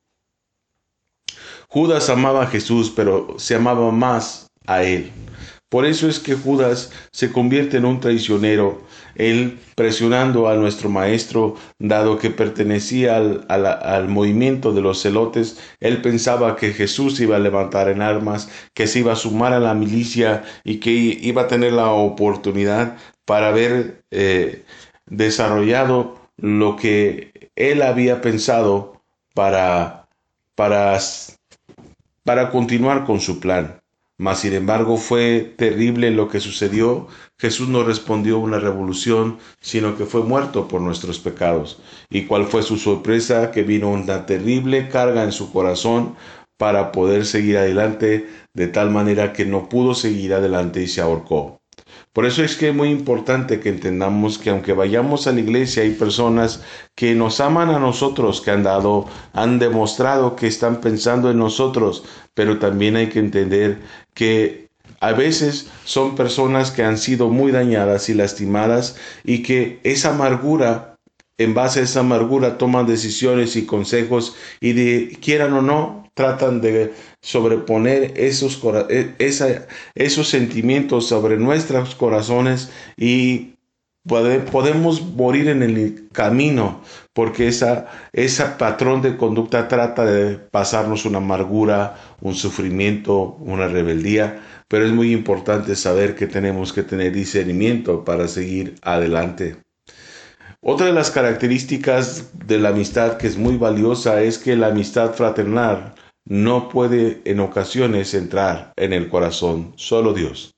Judas 1.68 2.08
amaba 2.08 2.44
a 2.44 2.46
Jesús, 2.46 2.90
pero 2.96 3.38
se 3.38 3.54
amaba 3.54 3.92
más 3.92 4.46
a 4.66 4.84
él. 4.84 5.12
Por 5.70 5.86
eso 5.86 6.08
es 6.08 6.18
que 6.18 6.34
Judas 6.34 6.90
se 7.12 7.30
convierte 7.30 7.76
en 7.76 7.84
un 7.84 8.00
traicionero, 8.00 8.82
él 9.14 9.60
presionando 9.76 10.48
a 10.48 10.56
nuestro 10.56 10.90
maestro, 10.90 11.54
dado 11.78 12.18
que 12.18 12.30
pertenecía 12.30 13.16
al, 13.16 14.08
movimiento 14.08 14.72
de 14.72 14.80
los 14.80 15.00
celotes, 15.00 15.60
él 15.78 16.02
pensaba 16.02 16.56
que 16.56 16.72
Jesús 16.72 17.20
iba 17.20 17.36
a 17.36 17.38
levantar 17.38 17.88
en 17.88 18.02
armas, 18.02 18.50
que 18.74 18.88
se 18.88 18.98
iba 18.98 19.12
a 19.12 19.16
sumar 19.16 19.52
a 19.52 19.60
la 19.60 19.74
milicia 19.74 20.42
y 20.64 20.78
que 20.80 20.90
iba 20.90 21.42
a 21.42 21.48
tener 21.48 21.72
la 21.72 21.92
oportunidad 21.92 22.96
para 23.24 23.50
haber 23.50 24.02
eh, 24.10 24.64
desarrollado 25.06 26.16
lo 26.36 26.74
que 26.74 27.50
él 27.54 27.82
había 27.82 28.20
pensado 28.20 29.00
para, 29.34 30.08
para, 30.56 30.98
para 32.24 32.50
continuar 32.50 33.04
con 33.04 33.20
su 33.20 33.38
plan. 33.38 33.79
Mas 34.20 34.40
sin 34.40 34.52
embargo 34.52 34.98
fue 34.98 35.54
terrible 35.56 36.10
lo 36.10 36.28
que 36.28 36.40
sucedió. 36.40 37.06
Jesús 37.38 37.68
no 37.70 37.84
respondió 37.84 38.38
una 38.38 38.58
revolución, 38.58 39.38
sino 39.62 39.96
que 39.96 40.04
fue 40.04 40.22
muerto 40.22 40.68
por 40.68 40.82
nuestros 40.82 41.18
pecados. 41.18 41.80
¿Y 42.10 42.26
cuál 42.26 42.44
fue 42.44 42.62
su 42.62 42.76
sorpresa? 42.76 43.50
Que 43.50 43.62
vino 43.62 43.88
una 43.88 44.26
terrible 44.26 44.90
carga 44.90 45.24
en 45.24 45.32
su 45.32 45.50
corazón 45.50 46.16
para 46.58 46.92
poder 46.92 47.24
seguir 47.24 47.56
adelante, 47.56 48.28
de 48.52 48.68
tal 48.68 48.90
manera 48.90 49.32
que 49.32 49.46
no 49.46 49.70
pudo 49.70 49.94
seguir 49.94 50.34
adelante 50.34 50.82
y 50.82 50.86
se 50.86 51.00
ahorcó. 51.00 51.59
Por 52.12 52.26
eso 52.26 52.42
es 52.42 52.56
que 52.56 52.70
es 52.70 52.74
muy 52.74 52.90
importante 52.90 53.60
que 53.60 53.68
entendamos 53.68 54.38
que 54.38 54.50
aunque 54.50 54.72
vayamos 54.72 55.26
a 55.26 55.32
la 55.32 55.40
iglesia 55.40 55.82
hay 55.82 55.90
personas 55.90 56.62
que 56.94 57.14
nos 57.14 57.40
aman 57.40 57.70
a 57.70 57.78
nosotros, 57.78 58.40
que 58.40 58.50
han 58.50 58.62
dado, 58.62 59.06
han 59.32 59.58
demostrado 59.58 60.34
que 60.36 60.46
están 60.46 60.80
pensando 60.80 61.30
en 61.30 61.38
nosotros, 61.38 62.04
pero 62.34 62.58
también 62.58 62.96
hay 62.96 63.08
que 63.08 63.20
entender 63.20 63.78
que 64.14 64.70
a 65.00 65.12
veces 65.12 65.68
son 65.84 66.14
personas 66.14 66.70
que 66.70 66.82
han 66.82 66.98
sido 66.98 67.28
muy 67.28 67.52
dañadas 67.52 68.08
y 68.08 68.14
lastimadas 68.14 68.96
y 69.24 69.42
que 69.42 69.80
esa 69.82 70.10
amargura, 70.10 70.98
en 71.38 71.54
base 71.54 71.80
a 71.80 71.84
esa 71.84 72.00
amargura, 72.00 72.58
toman 72.58 72.86
decisiones 72.86 73.56
y 73.56 73.66
consejos 73.66 74.36
y 74.60 74.72
de, 74.72 75.18
quieran 75.22 75.54
o 75.54 75.62
no, 75.62 76.10
tratan 76.14 76.60
de 76.60 76.92
sobreponer 77.22 78.14
esos, 78.16 78.60
e, 78.88 79.14
esos 79.94 80.28
sentimientos 80.28 81.06
sobre 81.06 81.36
nuestros 81.36 81.94
corazones 81.94 82.70
y 82.96 83.54
podemos 84.04 85.02
morir 85.02 85.48
en 85.48 85.62
el 85.62 86.08
camino 86.12 86.80
porque 87.12 87.48
esa, 87.48 87.88
ese 88.12 88.44
patrón 88.58 89.02
de 89.02 89.16
conducta 89.16 89.68
trata 89.68 90.04
de 90.04 90.36
pasarnos 90.36 91.04
una 91.04 91.18
amargura, 91.18 91.96
un 92.20 92.34
sufrimiento, 92.34 93.36
una 93.40 93.68
rebeldía, 93.68 94.40
pero 94.68 94.86
es 94.86 94.92
muy 94.92 95.12
importante 95.12 95.76
saber 95.76 96.14
que 96.14 96.26
tenemos 96.26 96.72
que 96.72 96.82
tener 96.82 97.12
discernimiento 97.12 98.04
para 98.04 98.26
seguir 98.26 98.76
adelante. 98.82 99.56
Otra 100.62 100.86
de 100.86 100.92
las 100.92 101.10
características 101.10 102.30
de 102.46 102.58
la 102.58 102.70
amistad 102.70 103.16
que 103.16 103.26
es 103.26 103.36
muy 103.36 103.56
valiosa 103.56 104.22
es 104.22 104.38
que 104.38 104.56
la 104.56 104.68
amistad 104.68 105.14
fraternal 105.14 105.94
no 106.30 106.68
puede 106.68 107.22
en 107.24 107.40
ocasiones 107.40 108.14
entrar 108.14 108.72
en 108.76 108.92
el 108.92 109.08
corazón, 109.08 109.72
solo 109.74 110.14
Dios. 110.14 110.54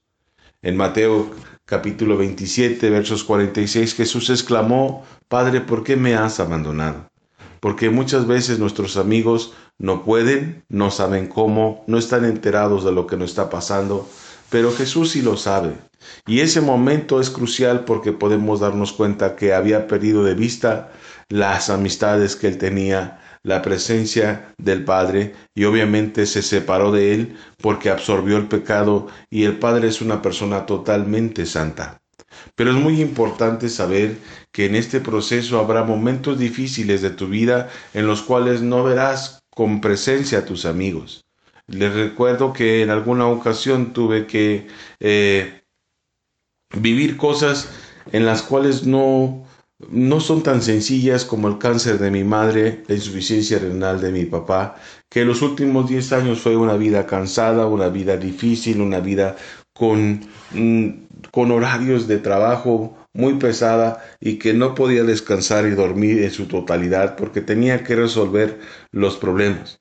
En 0.60 0.76
Mateo 0.76 1.30
capítulo 1.64 2.18
27, 2.18 2.90
versos 2.90 3.24
46, 3.24 3.94
Jesús 3.94 4.28
exclamó, 4.28 5.02
Padre, 5.28 5.62
¿por 5.62 5.82
qué 5.82 5.96
me 5.96 6.14
has 6.14 6.40
abandonado? 6.40 7.08
Porque 7.58 7.88
muchas 7.88 8.26
veces 8.26 8.58
nuestros 8.58 8.98
amigos 8.98 9.54
no 9.78 10.04
pueden, 10.04 10.62
no 10.68 10.90
saben 10.90 11.26
cómo, 11.26 11.84
no 11.86 11.96
están 11.96 12.26
enterados 12.26 12.84
de 12.84 12.92
lo 12.92 13.06
que 13.06 13.16
nos 13.16 13.30
está 13.30 13.48
pasando, 13.48 14.06
pero 14.50 14.72
Jesús 14.72 15.12
sí 15.12 15.22
lo 15.22 15.38
sabe. 15.38 15.72
Y 16.26 16.40
ese 16.40 16.60
momento 16.60 17.18
es 17.18 17.30
crucial 17.30 17.86
porque 17.86 18.12
podemos 18.12 18.60
darnos 18.60 18.92
cuenta 18.92 19.36
que 19.36 19.54
había 19.54 19.86
perdido 19.86 20.22
de 20.22 20.34
vista 20.34 20.92
las 21.30 21.70
amistades 21.70 22.36
que 22.36 22.48
él 22.48 22.58
tenía 22.58 23.21
la 23.42 23.60
presencia 23.62 24.54
del 24.58 24.84
Padre 24.84 25.34
y 25.54 25.64
obviamente 25.64 26.26
se 26.26 26.42
separó 26.42 26.92
de 26.92 27.14
él 27.14 27.36
porque 27.60 27.90
absorbió 27.90 28.36
el 28.36 28.48
pecado 28.48 29.08
y 29.30 29.44
el 29.44 29.58
Padre 29.58 29.88
es 29.88 30.00
una 30.00 30.22
persona 30.22 30.66
totalmente 30.66 31.46
santa. 31.46 32.00
Pero 32.54 32.70
es 32.70 32.76
muy 32.76 33.00
importante 33.00 33.68
saber 33.68 34.16
que 34.52 34.66
en 34.66 34.76
este 34.76 35.00
proceso 35.00 35.58
habrá 35.58 35.84
momentos 35.84 36.38
difíciles 36.38 37.02
de 37.02 37.10
tu 37.10 37.28
vida 37.28 37.68
en 37.94 38.06
los 38.06 38.22
cuales 38.22 38.62
no 38.62 38.84
verás 38.84 39.42
con 39.50 39.80
presencia 39.80 40.38
a 40.38 40.44
tus 40.44 40.64
amigos. 40.64 41.24
Les 41.66 41.92
recuerdo 41.92 42.52
que 42.52 42.82
en 42.82 42.90
alguna 42.90 43.26
ocasión 43.26 43.92
tuve 43.92 44.26
que 44.26 44.68
eh, 45.00 45.62
vivir 46.74 47.16
cosas 47.16 47.68
en 48.12 48.26
las 48.26 48.42
cuales 48.42 48.84
no 48.86 49.44
no 49.90 50.20
son 50.20 50.42
tan 50.42 50.62
sencillas 50.62 51.24
como 51.24 51.48
el 51.48 51.58
cáncer 51.58 51.98
de 51.98 52.10
mi 52.10 52.24
madre, 52.24 52.82
la 52.88 52.94
insuficiencia 52.94 53.58
renal 53.58 54.00
de 54.00 54.12
mi 54.12 54.24
papá, 54.24 54.76
que 55.08 55.24
los 55.24 55.42
últimos 55.42 55.88
10 55.88 56.12
años 56.12 56.40
fue 56.40 56.56
una 56.56 56.76
vida 56.76 57.06
cansada, 57.06 57.66
una 57.66 57.88
vida 57.88 58.16
difícil, 58.16 58.80
una 58.80 59.00
vida 59.00 59.36
con, 59.72 60.20
mm, 60.52 60.88
con 61.30 61.50
horarios 61.50 62.08
de 62.08 62.18
trabajo 62.18 62.96
muy 63.12 63.34
pesada 63.34 64.02
y 64.20 64.38
que 64.38 64.54
no 64.54 64.74
podía 64.74 65.04
descansar 65.04 65.66
y 65.66 65.70
dormir 65.70 66.22
en 66.22 66.30
su 66.30 66.46
totalidad 66.46 67.16
porque 67.16 67.40
tenía 67.40 67.84
que 67.84 67.96
resolver 67.96 68.58
los 68.90 69.16
problemas. 69.16 69.80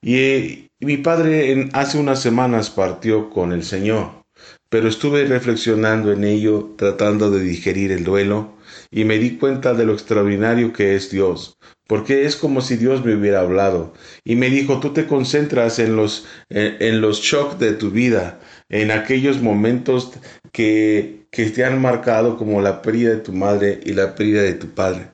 Y, 0.00 0.68
mi 0.80 0.96
padre 0.96 1.68
hace 1.74 1.96
unas 1.96 2.20
semanas 2.20 2.70
partió 2.70 3.30
con 3.30 3.52
el 3.52 3.62
Señor, 3.62 4.24
pero 4.68 4.88
estuve 4.88 5.24
reflexionando 5.26 6.10
en 6.10 6.24
ello, 6.24 6.74
tratando 6.76 7.30
de 7.30 7.40
digerir 7.40 7.92
el 7.92 8.02
duelo, 8.02 8.56
y 8.92 9.04
me 9.04 9.18
di 9.18 9.38
cuenta 9.38 9.72
de 9.72 9.86
lo 9.86 9.94
extraordinario 9.94 10.72
que 10.72 10.94
es 10.94 11.10
Dios, 11.10 11.58
porque 11.88 12.26
es 12.26 12.36
como 12.36 12.60
si 12.60 12.76
Dios 12.76 13.04
me 13.04 13.14
hubiera 13.14 13.40
hablado 13.40 13.94
y 14.22 14.36
me 14.36 14.50
dijo, 14.50 14.78
tú 14.78 14.92
te 14.92 15.06
concentras 15.06 15.78
en 15.78 15.96
los, 15.96 16.26
en, 16.50 17.00
los 17.00 17.20
shocks 17.20 17.58
de 17.58 17.72
tu 17.72 17.90
vida, 17.90 18.38
en 18.68 18.90
aquellos 18.90 19.40
momentos 19.40 20.12
que, 20.52 21.26
que 21.30 21.46
te 21.46 21.64
han 21.64 21.80
marcado 21.80 22.36
como 22.36 22.60
la 22.60 22.82
pérdida 22.82 23.10
de 23.10 23.20
tu 23.20 23.32
madre 23.32 23.80
y 23.84 23.94
la 23.94 24.14
pérdida 24.14 24.42
de 24.42 24.54
tu 24.54 24.68
padre. 24.68 25.08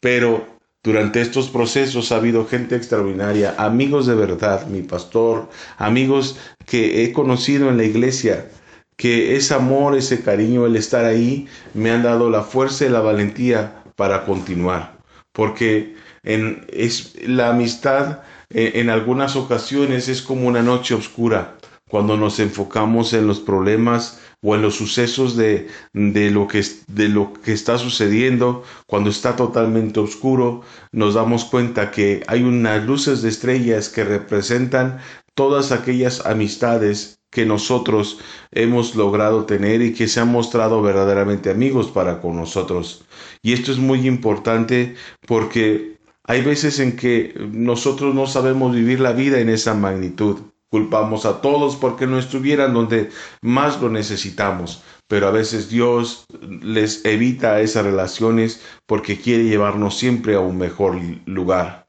Pero 0.00 0.46
durante 0.84 1.20
estos 1.20 1.48
procesos 1.48 2.12
ha 2.12 2.16
habido 2.16 2.46
gente 2.46 2.76
extraordinaria, 2.76 3.54
amigos 3.56 4.06
de 4.06 4.14
verdad, 4.14 4.66
mi 4.66 4.82
pastor, 4.82 5.48
amigos 5.78 6.38
que 6.66 7.04
he 7.04 7.12
conocido 7.12 7.70
en 7.70 7.78
la 7.78 7.84
iglesia, 7.84 8.46
que 9.02 9.34
ese 9.34 9.52
amor, 9.54 9.96
ese 9.96 10.22
cariño, 10.22 10.64
el 10.64 10.76
estar 10.76 11.04
ahí, 11.04 11.48
me 11.74 11.90
han 11.90 12.04
dado 12.04 12.30
la 12.30 12.42
fuerza 12.42 12.86
y 12.86 12.88
la 12.88 13.00
valentía 13.00 13.82
para 13.96 14.24
continuar. 14.24 14.96
Porque 15.32 15.96
en, 16.22 16.64
es, 16.68 17.16
la 17.26 17.48
amistad 17.48 18.20
eh, 18.50 18.74
en 18.76 18.90
algunas 18.90 19.34
ocasiones 19.34 20.08
es 20.08 20.22
como 20.22 20.46
una 20.46 20.62
noche 20.62 20.94
oscura, 20.94 21.56
cuando 21.90 22.16
nos 22.16 22.38
enfocamos 22.38 23.12
en 23.12 23.26
los 23.26 23.40
problemas 23.40 24.20
o 24.40 24.54
en 24.54 24.62
los 24.62 24.76
sucesos 24.76 25.36
de, 25.36 25.66
de, 25.92 26.30
lo 26.30 26.46
que, 26.46 26.64
de 26.86 27.08
lo 27.08 27.32
que 27.32 27.54
está 27.54 27.78
sucediendo, 27.78 28.62
cuando 28.86 29.10
está 29.10 29.34
totalmente 29.34 29.98
oscuro, 29.98 30.62
nos 30.92 31.14
damos 31.14 31.44
cuenta 31.44 31.90
que 31.90 32.22
hay 32.28 32.44
unas 32.44 32.84
luces 32.84 33.20
de 33.22 33.30
estrellas 33.30 33.88
que 33.88 34.04
representan 34.04 35.00
todas 35.34 35.72
aquellas 35.72 36.24
amistades 36.24 37.18
que 37.32 37.46
nosotros 37.46 38.18
hemos 38.50 38.94
logrado 38.94 39.46
tener 39.46 39.80
y 39.80 39.94
que 39.94 40.06
se 40.06 40.20
han 40.20 40.30
mostrado 40.30 40.82
verdaderamente 40.82 41.50
amigos 41.50 41.88
para 41.88 42.20
con 42.20 42.36
nosotros. 42.36 43.06
Y 43.42 43.54
esto 43.54 43.72
es 43.72 43.78
muy 43.78 44.06
importante 44.06 44.94
porque 45.26 45.98
hay 46.24 46.42
veces 46.42 46.78
en 46.78 46.94
que 46.94 47.34
nosotros 47.50 48.14
no 48.14 48.26
sabemos 48.26 48.74
vivir 48.74 49.00
la 49.00 49.12
vida 49.12 49.40
en 49.40 49.48
esa 49.48 49.72
magnitud. 49.72 50.40
Culpamos 50.68 51.24
a 51.24 51.40
todos 51.40 51.76
porque 51.76 52.06
no 52.06 52.18
estuvieran 52.18 52.74
donde 52.74 53.08
más 53.40 53.80
lo 53.80 53.88
necesitamos, 53.88 54.82
pero 55.08 55.26
a 55.26 55.30
veces 55.30 55.70
Dios 55.70 56.26
les 56.62 57.02
evita 57.06 57.62
esas 57.62 57.86
relaciones 57.86 58.62
porque 58.86 59.18
quiere 59.18 59.44
llevarnos 59.44 59.98
siempre 59.98 60.34
a 60.34 60.40
un 60.40 60.58
mejor 60.58 61.00
lugar. 61.24 61.86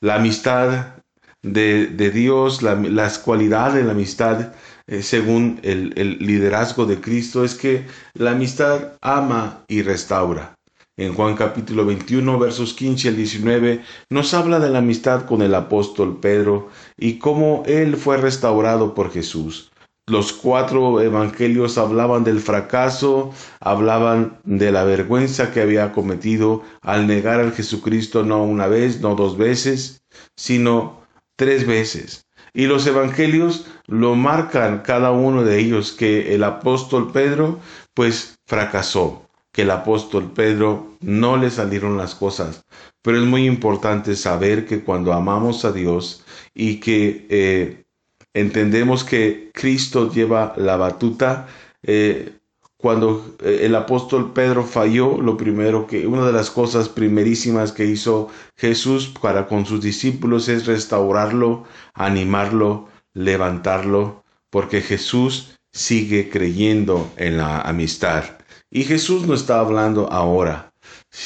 La 0.00 0.14
amistad 0.14 0.94
de, 1.42 2.10
Dios, 2.10 2.62
las 2.62 3.18
cualidades 3.18 3.74
de 3.74 3.84
la 3.84 3.92
amistad 3.92 4.52
eh, 4.86 5.02
según 5.02 5.60
el, 5.62 5.92
el 5.96 6.18
liderazgo 6.18 6.86
de 6.86 7.00
Cristo, 7.00 7.44
es 7.44 7.54
que 7.54 7.86
la 8.14 8.32
amistad 8.32 8.92
ama 9.00 9.64
y 9.68 9.82
restaura. 9.82 10.56
En 10.98 11.12
Juan 11.12 11.36
capítulo 11.36 11.84
21, 11.84 12.38
versos 12.38 12.72
15 12.72 13.08
al 13.08 13.16
19, 13.16 13.82
nos 14.08 14.32
habla 14.32 14.60
de 14.60 14.70
la 14.70 14.78
amistad 14.78 15.26
con 15.26 15.42
el 15.42 15.54
apóstol 15.54 16.20
Pedro 16.20 16.70
y 16.96 17.18
cómo 17.18 17.64
él 17.66 17.96
fue 17.96 18.16
restaurado 18.16 18.94
por 18.94 19.12
Jesús. 19.12 19.70
Los 20.08 20.32
cuatro 20.32 21.00
evangelios 21.00 21.78
hablaban 21.78 22.22
del 22.22 22.38
fracaso, 22.40 23.32
hablaban 23.60 24.38
de 24.44 24.70
la 24.70 24.84
vergüenza 24.84 25.52
que 25.52 25.60
había 25.60 25.92
cometido 25.92 26.62
al 26.80 27.08
negar 27.08 27.40
al 27.40 27.52
Jesucristo 27.52 28.22
no 28.22 28.44
una 28.44 28.68
vez, 28.68 29.00
no 29.00 29.16
dos 29.16 29.36
veces, 29.36 30.00
sino 30.36 31.02
tres 31.36 31.66
veces. 31.66 32.25
Y 32.56 32.64
los 32.64 32.86
evangelios 32.86 33.66
lo 33.86 34.14
marcan 34.14 34.78
cada 34.78 35.10
uno 35.10 35.44
de 35.44 35.58
ellos 35.58 35.92
que 35.92 36.34
el 36.34 36.42
apóstol 36.42 37.12
Pedro 37.12 37.60
pues 37.92 38.38
fracasó, 38.46 39.28
que 39.52 39.62
el 39.62 39.70
apóstol 39.70 40.32
Pedro 40.32 40.96
no 41.02 41.36
le 41.36 41.50
salieron 41.50 41.98
las 41.98 42.14
cosas. 42.14 42.64
Pero 43.02 43.18
es 43.18 43.24
muy 43.24 43.44
importante 43.46 44.16
saber 44.16 44.64
que 44.64 44.82
cuando 44.82 45.12
amamos 45.12 45.66
a 45.66 45.72
Dios 45.72 46.24
y 46.54 46.80
que 46.80 47.26
eh, 47.28 47.84
entendemos 48.32 49.04
que 49.04 49.50
Cristo 49.52 50.10
lleva 50.10 50.54
la 50.56 50.78
batuta, 50.78 51.48
eh, 51.82 52.35
cuando 52.78 53.36
eh, 53.42 53.60
el 53.62 53.74
apóstol 53.74 54.32
Pedro 54.32 54.64
falló, 54.64 55.20
lo 55.20 55.36
primero 55.36 55.86
que, 55.86 56.06
una 56.06 56.26
de 56.26 56.32
las 56.32 56.50
cosas 56.50 56.88
primerísimas 56.88 57.72
que 57.72 57.86
hizo 57.86 58.28
Jesús 58.56 59.12
para 59.20 59.46
con 59.46 59.66
sus 59.66 59.80
discípulos 59.80 60.48
es 60.48 60.66
restaurarlo, 60.66 61.64
animarlo, 61.94 62.88
levantarlo, 63.14 64.24
porque 64.50 64.82
Jesús 64.82 65.56
sigue 65.72 66.28
creyendo 66.30 67.10
en 67.16 67.38
la 67.38 67.60
amistad. 67.60 68.24
Y 68.70 68.84
Jesús 68.84 69.26
no 69.26 69.34
está 69.34 69.60
hablando 69.60 70.10
ahora. 70.12 70.72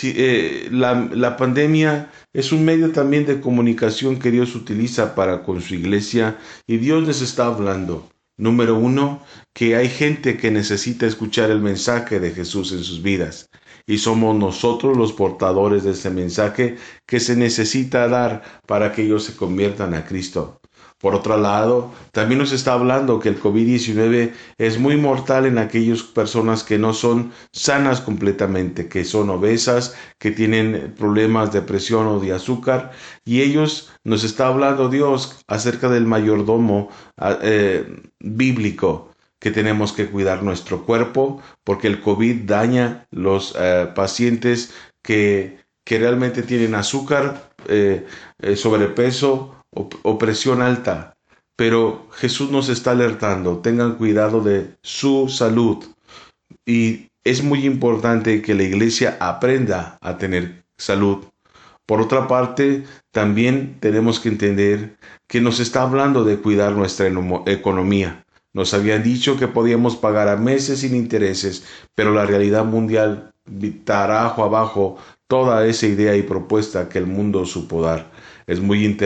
Eh, 0.02 0.68
la, 0.70 1.08
la 1.12 1.36
pandemia 1.36 2.10
es 2.32 2.52
un 2.52 2.64
medio 2.64 2.92
también 2.92 3.26
de 3.26 3.40
comunicación 3.40 4.18
que 4.18 4.30
Dios 4.30 4.54
utiliza 4.54 5.14
para 5.14 5.42
con 5.42 5.60
su 5.60 5.74
iglesia 5.74 6.38
y 6.66 6.76
Dios 6.76 7.06
les 7.06 7.22
está 7.22 7.46
hablando. 7.46 8.08
Número 8.36 8.76
uno, 8.76 9.22
que 9.52 9.76
hay 9.76 9.88
gente 9.88 10.36
que 10.36 10.50
necesita 10.50 11.06
escuchar 11.06 11.50
el 11.50 11.60
mensaje 11.60 12.20
de 12.20 12.30
Jesús 12.30 12.72
en 12.72 12.84
sus 12.84 13.02
vidas. 13.02 13.50
Y 13.86 13.98
somos 13.98 14.36
nosotros 14.36 14.96
los 14.96 15.12
portadores 15.12 15.84
de 15.84 15.92
ese 15.92 16.10
mensaje 16.10 16.76
que 17.06 17.20
se 17.20 17.36
necesita 17.36 18.08
dar 18.08 18.42
para 18.66 18.92
que 18.92 19.02
ellos 19.02 19.24
se 19.24 19.36
conviertan 19.36 19.94
a 19.94 20.04
Cristo. 20.04 20.60
Por 21.00 21.14
otro 21.14 21.38
lado, 21.38 21.92
también 22.12 22.38
nos 22.38 22.52
está 22.52 22.74
hablando 22.74 23.20
que 23.20 23.30
el 23.30 23.40
COVID-19 23.40 24.32
es 24.58 24.78
muy 24.78 24.98
mortal 24.98 25.46
en 25.46 25.56
aquellas 25.56 26.02
personas 26.02 26.62
que 26.62 26.78
no 26.78 26.92
son 26.92 27.32
sanas 27.52 28.02
completamente, 28.02 28.86
que 28.86 29.06
son 29.06 29.30
obesas, 29.30 29.96
que 30.18 30.30
tienen 30.30 30.94
problemas 30.98 31.52
de 31.52 31.62
presión 31.62 32.06
o 32.06 32.20
de 32.20 32.34
azúcar, 32.34 32.92
y 33.24 33.40
ellos 33.40 33.90
nos 34.04 34.24
está 34.24 34.48
hablando 34.48 34.90
Dios 34.90 35.42
acerca 35.46 35.88
del 35.88 36.04
mayordomo 36.04 36.90
eh, 37.40 37.86
bíblico 38.18 39.09
que 39.40 39.50
tenemos 39.50 39.92
que 39.92 40.06
cuidar 40.06 40.42
nuestro 40.42 40.84
cuerpo 40.84 41.42
porque 41.64 41.88
el 41.88 42.00
COVID 42.00 42.42
daña 42.44 43.06
los 43.10 43.56
eh, 43.58 43.88
pacientes 43.94 44.72
que, 45.02 45.58
que, 45.84 45.98
realmente 45.98 46.42
tienen 46.42 46.74
azúcar, 46.74 47.50
eh, 47.66 48.06
eh, 48.38 48.54
sobrepeso 48.54 49.56
o, 49.70 50.18
presión 50.18 50.62
alta. 50.62 51.16
Pero 51.56 52.06
Jesús 52.12 52.50
nos 52.50 52.68
está 52.68 52.92
alertando, 52.92 53.58
tengan 53.58 53.96
cuidado 53.96 54.42
de 54.42 54.76
su 54.82 55.28
salud. 55.28 55.84
Y 56.66 57.08
es 57.24 57.42
muy 57.42 57.66
importante 57.66 58.42
que 58.42 58.54
la 58.54 58.62
iglesia 58.62 59.16
aprenda 59.20 59.98
a 60.00 60.16
tener 60.18 60.64
salud. 60.76 61.24
Por 61.86 62.00
otra 62.00 62.28
parte, 62.28 62.84
también 63.10 63.76
tenemos 63.80 64.20
que 64.20 64.28
entender 64.28 64.96
que 65.26 65.40
nos 65.40 65.60
está 65.60 65.82
hablando 65.82 66.24
de 66.24 66.38
cuidar 66.38 66.72
nuestra 66.72 67.08
economía. 67.46 68.24
Nos 68.52 68.74
habían 68.74 69.02
dicho 69.02 69.36
que 69.36 69.48
podíamos 69.48 69.96
pagar 69.96 70.28
a 70.28 70.36
meses 70.36 70.80
sin 70.80 70.94
intereses, 70.96 71.64
pero 71.94 72.12
la 72.12 72.26
realidad 72.26 72.64
mundial 72.64 73.32
tarajo 73.84 74.44
abajo 74.44 74.98
toda 75.26 75.66
esa 75.66 75.86
idea 75.86 76.16
y 76.16 76.22
propuesta 76.22 76.88
que 76.88 76.98
el 76.98 77.06
mundo 77.06 77.46
supo 77.46 77.82
dar. 77.82 78.10
Es 78.46 78.60
muy, 78.60 78.96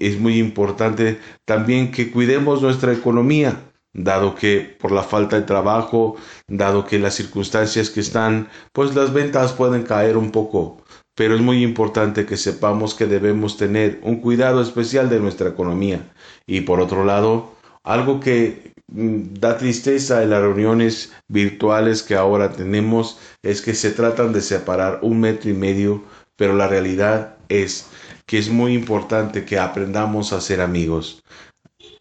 es 0.00 0.20
muy 0.20 0.38
importante 0.38 1.18
también 1.46 1.90
que 1.90 2.10
cuidemos 2.10 2.60
nuestra 2.60 2.92
economía, 2.92 3.72
dado 3.94 4.34
que 4.34 4.76
por 4.78 4.92
la 4.92 5.02
falta 5.02 5.36
de 5.36 5.46
trabajo, 5.46 6.16
dado 6.46 6.84
que 6.86 6.98
las 6.98 7.14
circunstancias 7.14 7.88
que 7.88 8.00
están, 8.00 8.48
pues 8.72 8.94
las 8.94 9.14
ventas 9.14 9.52
pueden 9.52 9.82
caer 9.84 10.18
un 10.18 10.30
poco. 10.30 10.82
Pero 11.14 11.34
es 11.34 11.40
muy 11.40 11.62
importante 11.62 12.26
que 12.26 12.36
sepamos 12.36 12.94
que 12.94 13.06
debemos 13.06 13.56
tener 13.56 14.00
un 14.02 14.16
cuidado 14.20 14.60
especial 14.62 15.08
de 15.08 15.20
nuestra 15.20 15.48
economía. 15.48 16.12
Y 16.46 16.62
por 16.62 16.80
otro 16.80 17.04
lado, 17.04 17.52
algo 17.84 18.20
que 18.20 18.71
da 18.94 19.56
tristeza 19.56 20.22
en 20.22 20.30
las 20.30 20.42
reuniones 20.42 21.12
virtuales 21.28 22.02
que 22.02 22.14
ahora 22.14 22.52
tenemos 22.52 23.18
es 23.42 23.62
que 23.62 23.74
se 23.74 23.90
tratan 23.90 24.32
de 24.32 24.42
separar 24.42 24.98
un 25.02 25.20
metro 25.20 25.50
y 25.50 25.54
medio, 25.54 26.04
pero 26.36 26.54
la 26.54 26.68
realidad 26.68 27.36
es 27.48 27.86
que 28.26 28.38
es 28.38 28.50
muy 28.50 28.74
importante 28.74 29.44
que 29.44 29.58
aprendamos 29.58 30.32
a 30.32 30.40
ser 30.40 30.60
amigos. 30.60 31.22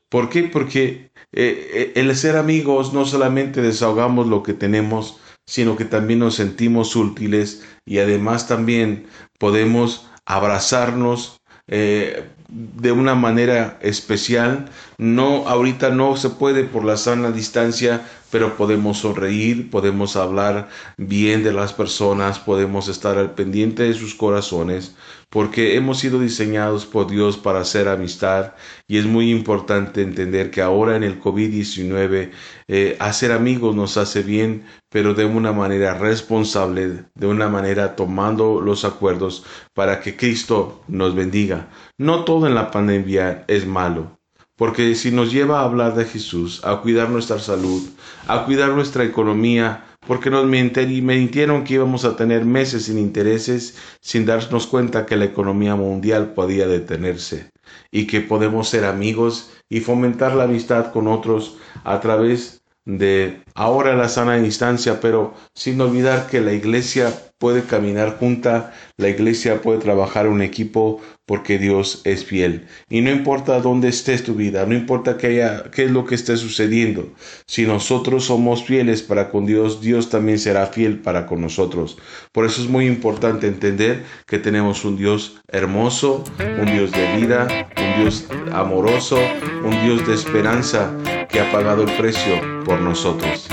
¿Por 0.10 0.30
qué? 0.30 0.44
Porque 0.44 1.12
eh, 1.32 1.72
eh, 1.74 1.92
el 1.96 2.16
ser 2.16 2.36
amigos 2.36 2.94
no 2.94 3.06
solamente 3.06 3.62
desahogamos 3.62 4.28
lo 4.28 4.44
que 4.44 4.54
tenemos, 4.54 5.20
sino 5.46 5.78
que 5.78 5.86
también 5.86 6.20
nos 6.20 6.36
sentimos 6.36 6.96
útiles 6.96 7.64
y 7.86 8.00
además 8.00 8.48
también 8.48 9.08
podemos 9.40 10.10
abrazarnos, 10.26 11.42
eh, 11.68 12.26
de 12.52 12.92
una 12.92 13.16
manera 13.16 13.78
especial. 13.82 14.66
No, 14.98 15.48
ahorita 15.48 15.90
no 15.90 16.16
se 16.18 16.30
puede 16.30 16.66
por 16.66 16.84
la 16.84 16.98
sana 16.98 17.32
distancia, 17.32 18.02
pero 18.32 18.56
podemos 18.56 19.00
sonreír, 19.00 19.70
podemos 19.70 20.16
hablar 20.16 20.70
bien 20.98 21.44
de 21.44 21.54
las 21.54 21.74
personas, 21.74 22.40
podemos 22.40 22.88
estar 22.88 23.18
al 23.18 23.36
pendiente 23.36 23.84
de 23.84 23.94
sus 23.94 24.16
corazones, 24.16 24.96
porque 25.30 25.76
hemos 25.76 26.00
sido 26.00 26.20
diseñados 26.20 26.86
por 26.86 27.08
Dios 27.08 27.38
para 27.38 27.62
hacer 27.62 27.88
amistad 27.88 28.54
y 28.88 28.98
es 28.98 29.06
muy 29.06 29.32
importante 29.32 30.02
entender 30.02 30.52
que 30.52 30.62
ahora 30.62 30.96
en 30.96 31.04
el 31.04 31.20
COVID-19 31.20 32.32
eh, 32.68 32.98
hacer 33.00 33.32
amigos 33.32 33.76
nos 33.76 33.98
hace 33.98 34.24
bien, 34.24 34.66
pero 34.90 35.14
de 35.14 35.26
una 35.26 35.52
manera 35.52 35.94
responsable, 35.98 37.06
de 37.16 37.28
una 37.28 37.50
manera 37.50 37.96
tomando 37.96 38.62
los 38.62 38.86
acuerdos 38.86 39.46
para 39.74 40.02
que 40.02 40.16
Cristo 40.16 40.84
nos 40.88 41.16
bendiga. 41.16 41.70
No 41.98 42.24
todo 42.24 42.48
en 42.48 42.56
la 42.56 42.72
pandemia 42.72 43.46
es 43.48 43.66
malo, 43.66 44.21
porque 44.62 44.94
si 44.94 45.10
nos 45.10 45.32
lleva 45.32 45.60
a 45.60 45.64
hablar 45.64 45.96
de 45.96 46.06
Jesús, 46.06 46.62
a 46.64 46.82
cuidar 46.82 47.10
nuestra 47.10 47.40
salud, 47.40 47.82
a 48.28 48.46
cuidar 48.46 48.70
nuestra 48.70 49.04
economía, 49.04 49.86
porque 50.06 50.30
nos 50.30 50.46
mintieron 50.46 51.64
que 51.64 51.74
íbamos 51.74 52.06
a 52.06 52.16
tener 52.16 52.46
meses 52.46 52.86
sin 52.86 53.00
intereses 53.00 53.76
sin 54.02 54.28
darnos 54.28 54.68
cuenta 54.68 55.08
que 55.08 55.16
la 55.16 55.26
economía 55.26 55.76
mundial 55.76 56.36
podía 56.36 56.68
detenerse 56.68 57.50
y 57.90 58.06
que 58.06 58.22
podemos 58.22 58.70
ser 58.70 58.86
amigos 58.86 59.52
y 59.68 59.80
fomentar 59.80 60.36
la 60.36 60.44
amistad 60.44 60.92
con 60.92 61.08
otros 61.08 61.58
a 61.84 62.00
través 62.00 62.62
de 62.86 63.42
ahora 63.56 63.96
la 63.96 64.10
sana 64.10 64.38
distancia, 64.38 65.00
pero 65.02 65.34
sin 65.56 65.82
olvidar 65.82 66.28
que 66.28 66.40
la 66.40 66.54
iglesia 66.54 67.12
puede 67.40 67.64
caminar 67.64 68.20
junta, 68.20 68.74
la 68.98 69.10
iglesia 69.10 69.64
puede 69.64 69.80
trabajar 69.80 70.28
un 70.28 70.44
equipo 70.44 71.02
porque 71.32 71.58
Dios 71.58 72.02
es 72.04 72.26
fiel. 72.26 72.68
Y 72.90 73.00
no 73.00 73.10
importa 73.10 73.62
dónde 73.62 73.88
estés 73.88 74.22
tu 74.22 74.36
vida, 74.36 74.66
no 74.66 74.76
importa 74.76 75.16
qué, 75.16 75.28
haya, 75.28 75.64
qué 75.72 75.86
es 75.86 75.92
lo 75.92 76.06
que 76.06 76.16
esté 76.16 76.36
sucediendo, 76.36 77.08
si 77.46 77.66
nosotros 77.66 78.26
somos 78.26 78.66
fieles 78.66 79.02
para 79.02 79.30
con 79.30 79.46
Dios, 79.46 79.80
Dios 79.80 80.10
también 80.10 80.40
será 80.40 80.68
fiel 80.68 81.00
para 81.00 81.26
con 81.26 81.40
nosotros. 81.40 81.98
Por 82.34 82.46
eso 82.46 82.62
es 82.62 82.68
muy 82.68 82.86
importante 82.86 83.48
entender 83.48 84.04
que 84.28 84.40
tenemos 84.40 84.84
un 84.84 84.98
Dios 84.98 85.40
hermoso, 85.48 86.22
un 86.60 86.66
Dios 86.66 86.92
de 86.92 87.16
vida, 87.16 87.70
un 87.78 88.02
Dios 88.02 88.26
amoroso, 88.52 89.18
un 89.64 89.86
Dios 89.86 90.06
de 90.06 90.16
esperanza 90.16 90.94
que 91.30 91.40
ha 91.40 91.50
pagado 91.50 91.84
el 91.84 91.94
precio 91.96 92.42
por 92.66 92.82
nosotros. 92.82 93.48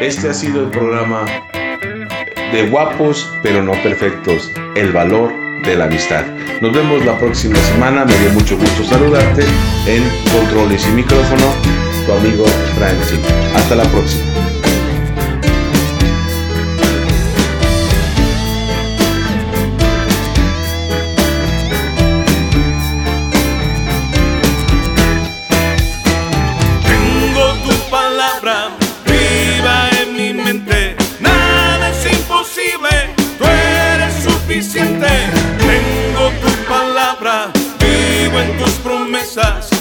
Este 0.00 0.28
ha 0.28 0.34
sido 0.34 0.66
el 0.66 0.70
programa 0.70 1.24
de 2.52 2.68
guapos 2.70 3.28
pero 3.42 3.60
no 3.60 3.72
perfectos, 3.82 4.48
el 4.76 4.92
valor 4.92 5.47
de 5.64 5.76
la 5.76 5.84
amistad. 5.84 6.24
Nos 6.60 6.72
vemos 6.72 7.04
la 7.04 7.18
próxima 7.18 7.56
semana, 7.56 8.04
me 8.04 8.16
dio 8.18 8.30
mucho 8.32 8.56
gusto 8.56 8.84
saludarte 8.84 9.44
en 9.86 10.02
Controles 10.32 10.86
y 10.86 10.90
Micrófono, 10.90 11.52
tu 12.06 12.12
amigo 12.12 12.44
Francis. 12.76 13.20
Hasta 13.54 13.76
la 13.76 13.84
próxima. 13.84 14.37
Que 39.34 39.77